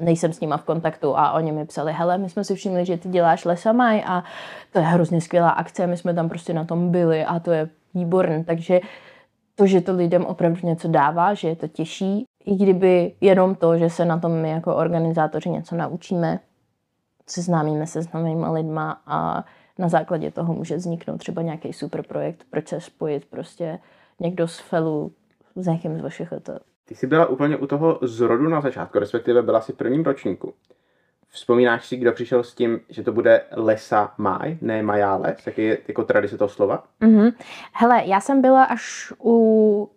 nejsem 0.00 0.32
s 0.32 0.40
nima 0.40 0.56
v 0.56 0.64
kontaktu. 0.64 1.18
A 1.18 1.32
oni 1.32 1.52
mi 1.52 1.66
psali, 1.66 1.92
hele, 1.92 2.18
my 2.18 2.28
jsme 2.28 2.44
si 2.44 2.54
všimli, 2.54 2.84
že 2.84 2.96
ty 2.96 3.08
děláš 3.08 3.44
Lesamaj 3.44 4.02
a 4.06 4.24
to 4.72 4.78
je 4.78 4.84
hrozně 4.84 5.20
skvělá 5.20 5.50
akce, 5.50 5.86
my 5.86 5.96
jsme 5.96 6.14
tam 6.14 6.28
prostě 6.28 6.54
na 6.54 6.64
tom 6.64 6.90
byli 6.90 7.24
a 7.24 7.38
to 7.38 7.50
je 7.52 7.68
výborné, 7.94 8.44
takže 8.44 8.80
to, 9.54 9.66
že 9.66 9.80
to 9.80 9.92
lidem 9.92 10.26
opravdu 10.26 10.58
něco 10.62 10.88
dává, 10.88 11.34
že 11.34 11.48
je 11.48 11.56
to 11.56 11.68
těžší, 11.68 12.24
i 12.44 12.56
kdyby 12.56 13.14
jenom 13.20 13.54
to, 13.54 13.78
že 13.78 13.90
se 13.90 14.04
na 14.04 14.18
tom 14.18 14.32
my 14.32 14.50
jako 14.50 14.76
organizátoři 14.76 15.50
něco 15.50 15.76
naučíme, 15.76 16.40
seznámíme 17.26 17.86
se 17.86 18.02
s 18.02 18.12
novými 18.12 18.46
lidma 18.46 19.00
a 19.06 19.44
na 19.78 19.88
základě 19.88 20.30
toho 20.30 20.54
může 20.54 20.76
vzniknout 20.76 21.18
třeba 21.18 21.42
nějaký 21.42 21.72
super 21.72 22.02
projekt, 22.02 22.44
proč 22.50 22.68
se 22.68 22.80
spojit 22.80 23.24
prostě 23.24 23.78
někdo 24.20 24.48
z 24.48 24.58
Felu 24.58 25.12
s 25.56 25.66
někým 25.66 25.98
z 25.98 26.02
vašich 26.02 26.32
ty 26.88 26.94
jsi 26.94 27.06
byla 27.06 27.26
úplně 27.26 27.56
u 27.56 27.66
toho 27.66 27.98
zrodu 28.02 28.48
na 28.48 28.60
začátku, 28.60 28.98
respektive 28.98 29.42
byla 29.42 29.60
si 29.60 29.72
v 29.72 29.76
prvním 29.76 30.04
ročníku. 30.04 30.54
Vzpomínáš 31.28 31.86
si, 31.86 31.96
kdo 31.96 32.12
přišel 32.12 32.42
s 32.42 32.54
tím, 32.54 32.80
že 32.88 33.02
to 33.02 33.12
bude 33.12 33.44
Lesa 33.56 34.14
Maj, 34.18 34.58
ne 34.60 34.82
Majáles, 34.82 35.46
jak 35.46 35.58
je 35.58 35.78
jako 35.88 36.04
tradice 36.04 36.38
toho 36.38 36.48
slova? 36.48 36.84
Mm-hmm. 37.00 37.32
Hele, 37.72 38.02
já 38.04 38.20
jsem 38.20 38.42
byla 38.42 38.64
až 38.64 39.12
u 39.24 39.90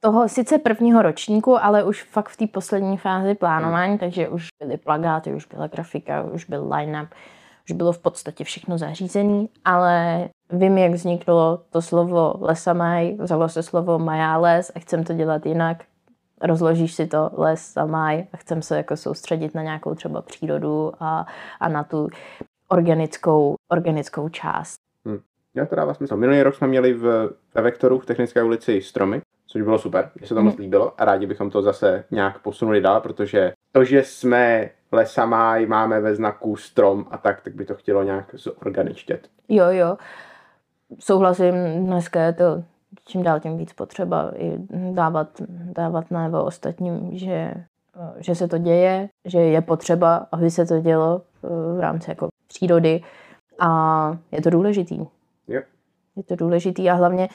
toho 0.00 0.28
sice 0.28 0.58
prvního 0.58 1.02
ročníku, 1.02 1.64
ale 1.64 1.84
už 1.84 2.02
fakt 2.02 2.28
v 2.28 2.36
té 2.36 2.46
poslední 2.46 2.96
fázi 2.96 3.34
plánování, 3.34 3.92
mm. 3.92 3.98
takže 3.98 4.28
už 4.28 4.48
byly 4.62 4.76
plagáty, 4.76 5.34
už 5.34 5.46
byla 5.46 5.66
grafika, 5.66 6.22
už 6.22 6.44
byl 6.44 6.68
line-up, 6.74 7.08
už 7.70 7.76
bylo 7.76 7.92
v 7.92 7.98
podstatě 7.98 8.44
všechno 8.44 8.78
zařízené, 8.78 9.46
ale 9.64 10.28
vím, 10.52 10.78
jak 10.78 10.92
vzniklo 10.92 11.62
to 11.70 11.82
slovo 11.82 12.34
Lesamaj, 12.40 13.16
vzalo 13.20 13.48
se 13.48 13.62
slovo 13.62 13.98
Majáles 13.98 14.72
a 14.74 14.78
chcem 14.78 15.04
to 15.04 15.12
dělat 15.12 15.46
jinak, 15.46 15.84
rozložíš 16.42 16.94
si 16.94 17.06
to 17.06 17.30
les 17.32 17.76
a 17.76 17.86
maj 17.86 18.24
a 18.32 18.36
chcem 18.36 18.62
se 18.62 18.76
jako 18.76 18.96
soustředit 18.96 19.54
na 19.54 19.62
nějakou 19.62 19.94
třeba 19.94 20.22
přírodu 20.22 20.92
a, 21.00 21.26
a 21.60 21.68
na 21.68 21.84
tu 21.84 22.08
organickou, 22.68 23.54
organickou 23.72 24.28
část. 24.28 24.78
Hmm. 25.06 25.20
Já 25.54 25.66
to 25.66 25.76
dává 25.76 25.94
smysl. 25.94 26.16
Minulý 26.16 26.42
rok 26.42 26.54
jsme 26.54 26.66
měli 26.66 26.94
v, 26.94 27.30
ve 27.54 27.62
Vektoru 27.62 27.98
v 27.98 28.06
Technické 28.06 28.42
ulici 28.42 28.82
stromy, 28.82 29.22
což 29.48 29.62
bylo 29.62 29.78
super, 29.78 30.10
že 30.20 30.26
se 30.26 30.34
to 30.34 30.42
moc 30.42 30.54
hmm. 30.54 30.62
líbilo 30.62 30.92
a 30.98 31.04
rádi 31.04 31.26
bychom 31.26 31.50
to 31.50 31.62
zase 31.62 32.04
nějak 32.10 32.38
posunuli 32.38 32.80
dál, 32.80 33.00
protože 33.00 33.52
to, 33.72 33.84
že 33.84 34.04
jsme 34.04 34.70
lesa 34.92 35.26
máj, 35.26 35.66
máme 35.66 36.00
ve 36.00 36.14
znaku 36.14 36.56
strom 36.56 37.06
a 37.10 37.18
tak, 37.18 37.40
tak 37.40 37.54
by 37.54 37.64
to 37.64 37.74
chtělo 37.74 38.02
nějak 38.02 38.34
zorganičtět. 38.34 39.28
Jo, 39.48 39.64
jo. 39.70 39.96
Souhlasím, 40.98 41.54
dneska 41.86 42.22
je 42.22 42.32
to 42.32 42.62
čím 43.08 43.22
dál 43.22 43.40
tím 43.40 43.58
víc 43.58 43.72
potřeba 43.72 44.32
i 44.36 44.58
dávat, 44.92 45.28
dávat 45.48 46.10
najevo 46.10 46.44
ostatním, 46.44 47.18
že, 47.18 47.54
že 48.18 48.34
se 48.34 48.48
to 48.48 48.58
děje, 48.58 49.08
že 49.24 49.38
je 49.38 49.60
potřeba, 49.60 50.26
aby 50.32 50.50
se 50.50 50.66
to 50.66 50.80
dělo 50.80 51.22
eh, 51.44 51.48
v 51.76 51.80
rámci 51.80 52.10
jako 52.10 52.28
přírody 52.48 53.02
a 53.58 54.18
je 54.32 54.42
to 54.42 54.50
důležitý. 54.50 55.00
Yeah. 55.48 55.64
Je 56.18 56.24
to 56.24 56.36
důležitý 56.36 56.90
a 56.90 56.94
hlavně 56.94 57.28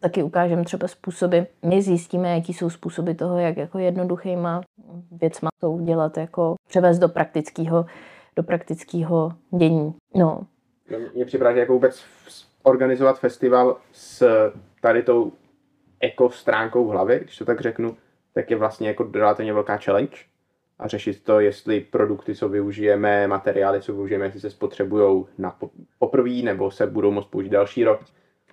taky 0.00 0.22
ukážeme 0.22 0.64
třeba 0.64 0.88
způsoby, 0.88 1.38
my 1.64 1.82
zjistíme, 1.82 2.34
jaký 2.34 2.54
jsou 2.54 2.70
způsoby 2.70 3.12
toho, 3.12 3.38
jak 3.38 3.56
jako 3.56 3.78
jednoduchýma 3.78 4.60
věcma 5.10 5.48
to 5.60 5.70
udělat, 5.70 6.16
jako 6.16 6.54
převést 6.68 6.98
do 6.98 7.08
praktického 7.08 7.86
do 8.36 8.42
praktického 8.42 9.32
dění. 9.58 9.94
No. 10.14 10.40
Mně 11.14 11.24
připadá, 11.24 11.52
že 11.52 11.60
jako 11.60 11.72
vůbec 11.72 12.04
organizovat 12.62 13.18
festival 13.18 13.76
s 13.92 14.26
tady 14.82 15.02
tou 15.02 15.32
eko 16.00 16.30
stránkou 16.30 16.86
v 16.86 16.90
hlavě, 16.90 17.20
když 17.20 17.38
to 17.38 17.44
tak 17.44 17.60
řeknu, 17.60 17.96
tak 18.34 18.50
je 18.50 18.56
vlastně 18.56 18.88
jako 18.88 19.10
relativně 19.14 19.52
velká 19.52 19.76
challenge 19.76 20.16
a 20.78 20.88
řešit 20.88 21.24
to, 21.24 21.40
jestli 21.40 21.80
produkty, 21.80 22.34
co 22.34 22.48
využijeme, 22.48 23.26
materiály, 23.26 23.82
co 23.82 23.92
využijeme, 23.92 24.24
jestli 24.24 24.40
se 24.40 24.50
spotřebují 24.50 25.26
na 25.38 25.58
poprvé 25.98 26.42
nebo 26.42 26.70
se 26.70 26.86
budou 26.86 27.10
moct 27.10 27.26
použít 27.26 27.48
další 27.48 27.84
rok. 27.84 28.00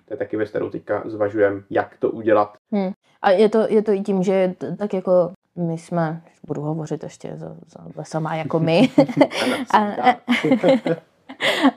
To 0.06 0.14
je 0.14 0.16
taky 0.16 0.36
věc, 0.36 0.50
kterou 0.50 0.70
teďka 0.70 1.02
zvažujeme, 1.06 1.62
jak 1.70 1.96
to 1.98 2.10
udělat. 2.10 2.56
Hmm. 2.72 2.92
A 3.22 3.30
je 3.30 3.48
to, 3.48 3.66
je 3.68 3.82
to 3.82 3.92
i 3.92 4.00
tím, 4.00 4.22
že 4.22 4.54
tak 4.78 4.94
jako 4.94 5.32
my 5.56 5.78
jsme, 5.78 6.22
budu 6.46 6.62
hovořit 6.62 7.02
ještě 7.02 7.32
za, 7.36 7.56
za 7.94 8.04
sama 8.04 8.34
jako 8.34 8.60
my, 8.60 8.88
a, 9.74 10.16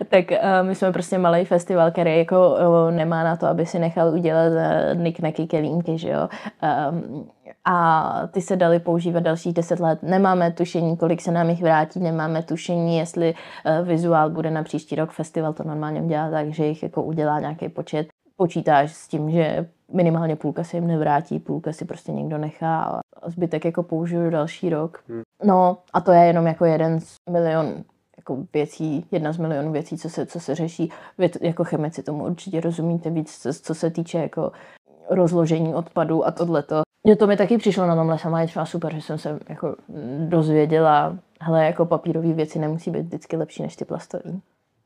tak 0.09 0.25
uh, 0.31 0.67
my 0.67 0.75
jsme 0.75 0.91
prostě 0.91 1.17
malý 1.17 1.45
festival, 1.45 1.91
který 1.91 2.17
jako 2.17 2.49
uh, 2.49 2.91
nemá 2.91 3.23
na 3.23 3.35
to, 3.35 3.47
aby 3.47 3.65
si 3.65 3.79
nechal 3.79 4.13
udělat 4.13 4.51
uh, 4.51 5.01
nikneky 5.01 5.47
kelínky, 5.47 5.97
že 5.97 6.09
jo. 6.09 6.29
Um, 6.91 7.29
a 7.65 8.21
ty 8.31 8.41
se 8.41 8.55
dali 8.55 8.79
používat 8.79 9.19
dalších 9.19 9.53
deset 9.53 9.79
let. 9.79 9.99
Nemáme 10.03 10.51
tušení, 10.51 10.97
kolik 10.97 11.21
se 11.21 11.31
nám 11.31 11.49
jich 11.49 11.61
vrátí, 11.61 11.99
nemáme 11.99 12.43
tušení, 12.43 12.97
jestli 12.97 13.33
uh, 13.33 13.87
vizuál 13.87 14.29
bude 14.29 14.51
na 14.51 14.63
příští 14.63 14.95
rok. 14.95 15.11
Festival 15.11 15.53
to 15.53 15.63
normálně 15.63 16.01
dělá 16.01 16.31
tak, 16.31 16.53
že 16.53 16.65
jich 16.65 16.83
jako 16.83 17.03
udělá 17.03 17.39
nějaký 17.39 17.69
počet. 17.69 18.07
Počítáš 18.39 18.93
s 18.93 19.08
tím, 19.08 19.32
že 19.32 19.69
minimálně 19.93 20.36
půlka 20.36 20.63
se 20.63 20.78
jim 20.78 20.88
nevrátí, 20.88 21.39
půlka 21.39 21.73
si 21.73 21.86
prostě 21.86 22.12
někdo 22.12 22.38
nechá 22.38 23.02
a 23.23 23.30
zbytek 23.30 23.65
jako 23.65 23.84
použiju 23.84 24.30
další 24.30 24.69
rok. 24.69 25.04
Hmm. 25.08 25.21
No 25.43 25.78
a 25.93 26.02
to 26.02 26.12
je 26.12 26.25
jenom 26.25 26.47
jako 26.47 26.65
jeden 26.65 26.99
z 26.99 27.15
milion 27.30 27.84
jako 28.17 28.38
věcí, 28.54 29.06
jedna 29.12 29.32
z 29.32 29.38
milionů 29.38 29.71
věcí, 29.71 29.97
co 29.97 30.10
se, 30.10 30.25
co 30.25 30.39
se 30.39 30.56
řeší. 30.56 30.91
Vy 31.17 31.30
jako 31.41 31.63
chemici 31.63 32.04
tomu 32.04 32.25
určitě 32.25 32.60
rozumíte 32.62 33.10
víc, 33.10 33.38
co, 33.38 33.54
co 33.54 33.75
se 33.75 33.91
týče 33.91 34.17
jako 34.17 34.52
rozložení 35.10 35.75
odpadu 35.75 36.28
a 36.28 36.32
tohleto. 36.32 36.82
Jo, 37.06 37.15
to 37.15 37.28
mi 37.28 37.38
taky 37.38 37.58
přišlo 37.58 37.88
na 37.88 37.95
tomhle 37.95 38.19
sama 38.19 38.41
je 38.41 38.47
třeba 38.47 38.65
super, 38.65 38.95
že 38.95 39.02
jsem 39.02 39.17
se 39.17 39.39
jako 39.49 39.75
dozvěděla, 40.28 41.17
hele, 41.41 41.65
jako 41.65 41.86
papírové 41.86 42.34
věci 42.34 42.60
nemusí 42.60 42.91
být 42.91 43.06
vždycky 43.06 43.38
lepší 43.38 43.63
než 43.63 43.75
ty 43.75 43.86
plastové. 43.86 44.23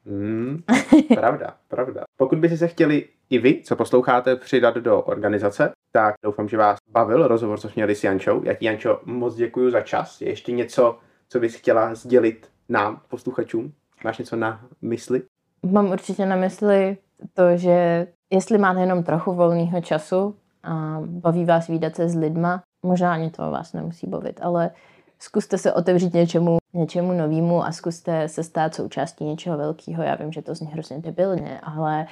Mm, 0.06 0.64
pravda, 1.16 1.56
pravda. 1.68 2.04
Pokud 2.18 2.40
by 2.40 2.58
se 2.58 2.68
chtěli 2.68 3.08
i 3.30 3.40
vy, 3.40 3.62
co 3.64 3.76
posloucháte, 3.76 4.36
přidat 4.36 4.76
do 4.76 5.02
organizace, 5.02 5.72
tak 5.92 6.16
doufám, 6.24 6.48
že 6.50 6.58
vás 6.58 6.78
bavil 6.90 7.28
rozhovor, 7.28 7.60
co 7.60 7.70
jsme 7.70 7.80
měli 7.80 7.96
s 7.96 8.04
Jančou. 8.04 8.44
Já 8.44 8.54
ti, 8.54 8.66
Jančo, 8.66 9.02
moc 9.06 9.36
děkuji 9.36 9.72
za 9.72 9.82
čas. 9.82 10.22
Je 10.22 10.30
ještě 10.30 10.52
něco, 10.52 10.98
co 11.30 11.40
bys 11.40 11.56
chtěla 11.56 11.96
sdělit 11.96 12.50
nám, 12.70 13.02
posluchačům? 13.08 13.74
Máš 14.04 14.18
něco 14.18 14.36
na 14.36 14.66
mysli? 14.82 15.22
Mám 15.66 15.92
určitě 15.92 16.26
na 16.26 16.36
mysli 16.36 16.98
to, 17.34 17.58
že 17.58 18.08
jestli 18.30 18.58
máte 18.58 18.80
jenom 18.80 19.04
trochu 19.04 19.34
volného 19.34 19.82
času 19.82 20.36
a 20.64 21.00
baví 21.06 21.46
vás 21.46 21.68
výdat 21.68 21.96
se 21.96 22.10
s 22.10 22.16
lidma, 22.16 22.64
možná 22.86 23.14
ani 23.14 23.30
to 23.30 23.52
vás 23.52 23.74
nemusí 23.74 24.08
bavit, 24.08 24.40
ale 24.44 24.72
zkuste 25.20 25.58
se 25.58 25.74
otevřít 25.74 26.14
něčemu, 26.14 26.58
něčemu 26.74 27.14
novému 27.14 27.66
a 27.66 27.72
zkuste 27.72 28.28
se 28.28 28.44
stát 28.44 28.76
součástí 28.76 29.24
něčeho 29.26 29.58
velkého. 29.58 30.04
Já 30.04 30.16
vím, 30.16 30.32
že 30.32 30.42
to 30.42 30.56
zní 30.56 30.68
hrozně 30.68 31.00
debilně, 31.00 31.60
ale, 31.64 32.08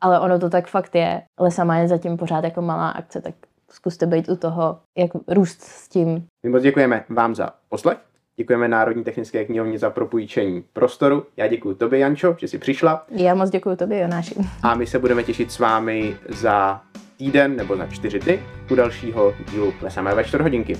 ale 0.00 0.20
ono 0.20 0.38
to 0.38 0.50
tak 0.50 0.66
fakt 0.66 0.94
je. 0.94 1.22
Ale 1.38 1.50
sama 1.50 1.76
je 1.76 1.88
zatím 1.88 2.16
pořád 2.16 2.44
jako 2.44 2.62
malá 2.62 2.90
akce, 2.90 3.20
tak 3.20 3.34
zkuste 3.70 4.06
být 4.06 4.28
u 4.28 4.36
toho, 4.36 4.78
jak 4.98 5.10
růst 5.28 5.62
s 5.62 5.88
tím. 5.88 6.26
My 6.42 6.50
moc 6.50 6.62
děkujeme 6.62 7.04
vám 7.08 7.34
za 7.34 7.50
poslech. 7.68 7.98
Děkujeme 8.36 8.68
Národní 8.68 9.04
technické 9.04 9.44
knihovně 9.44 9.78
za 9.78 9.90
propůjčení 9.90 10.64
prostoru. 10.72 11.26
Já 11.36 11.46
děkuji 11.46 11.74
tobě, 11.74 11.98
Jančo, 11.98 12.36
že 12.38 12.48
jsi 12.48 12.58
přišla. 12.58 13.06
Já 13.10 13.34
moc 13.34 13.50
děkuji 13.50 13.76
tobě, 13.76 14.00
Jonáši. 14.00 14.34
A 14.62 14.74
my 14.74 14.86
se 14.86 14.98
budeme 14.98 15.22
těšit 15.22 15.52
s 15.52 15.58
vámi 15.58 16.16
za 16.28 16.80
týden 17.16 17.56
nebo 17.56 17.76
za 17.76 17.86
čtyři 17.86 18.18
dny 18.18 18.42
u 18.70 18.74
dalšího 18.74 19.34
dílu 19.50 19.72
Klesáme 19.72 20.14
ve 20.14 20.24
čtvrt 20.24 20.42
hodinky. 20.42 20.76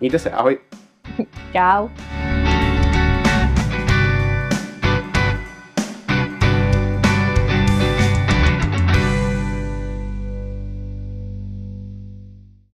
Mějte 0.00 0.18
se, 0.18 0.30
ahoj. 0.30 0.58
Čau. 1.52 1.88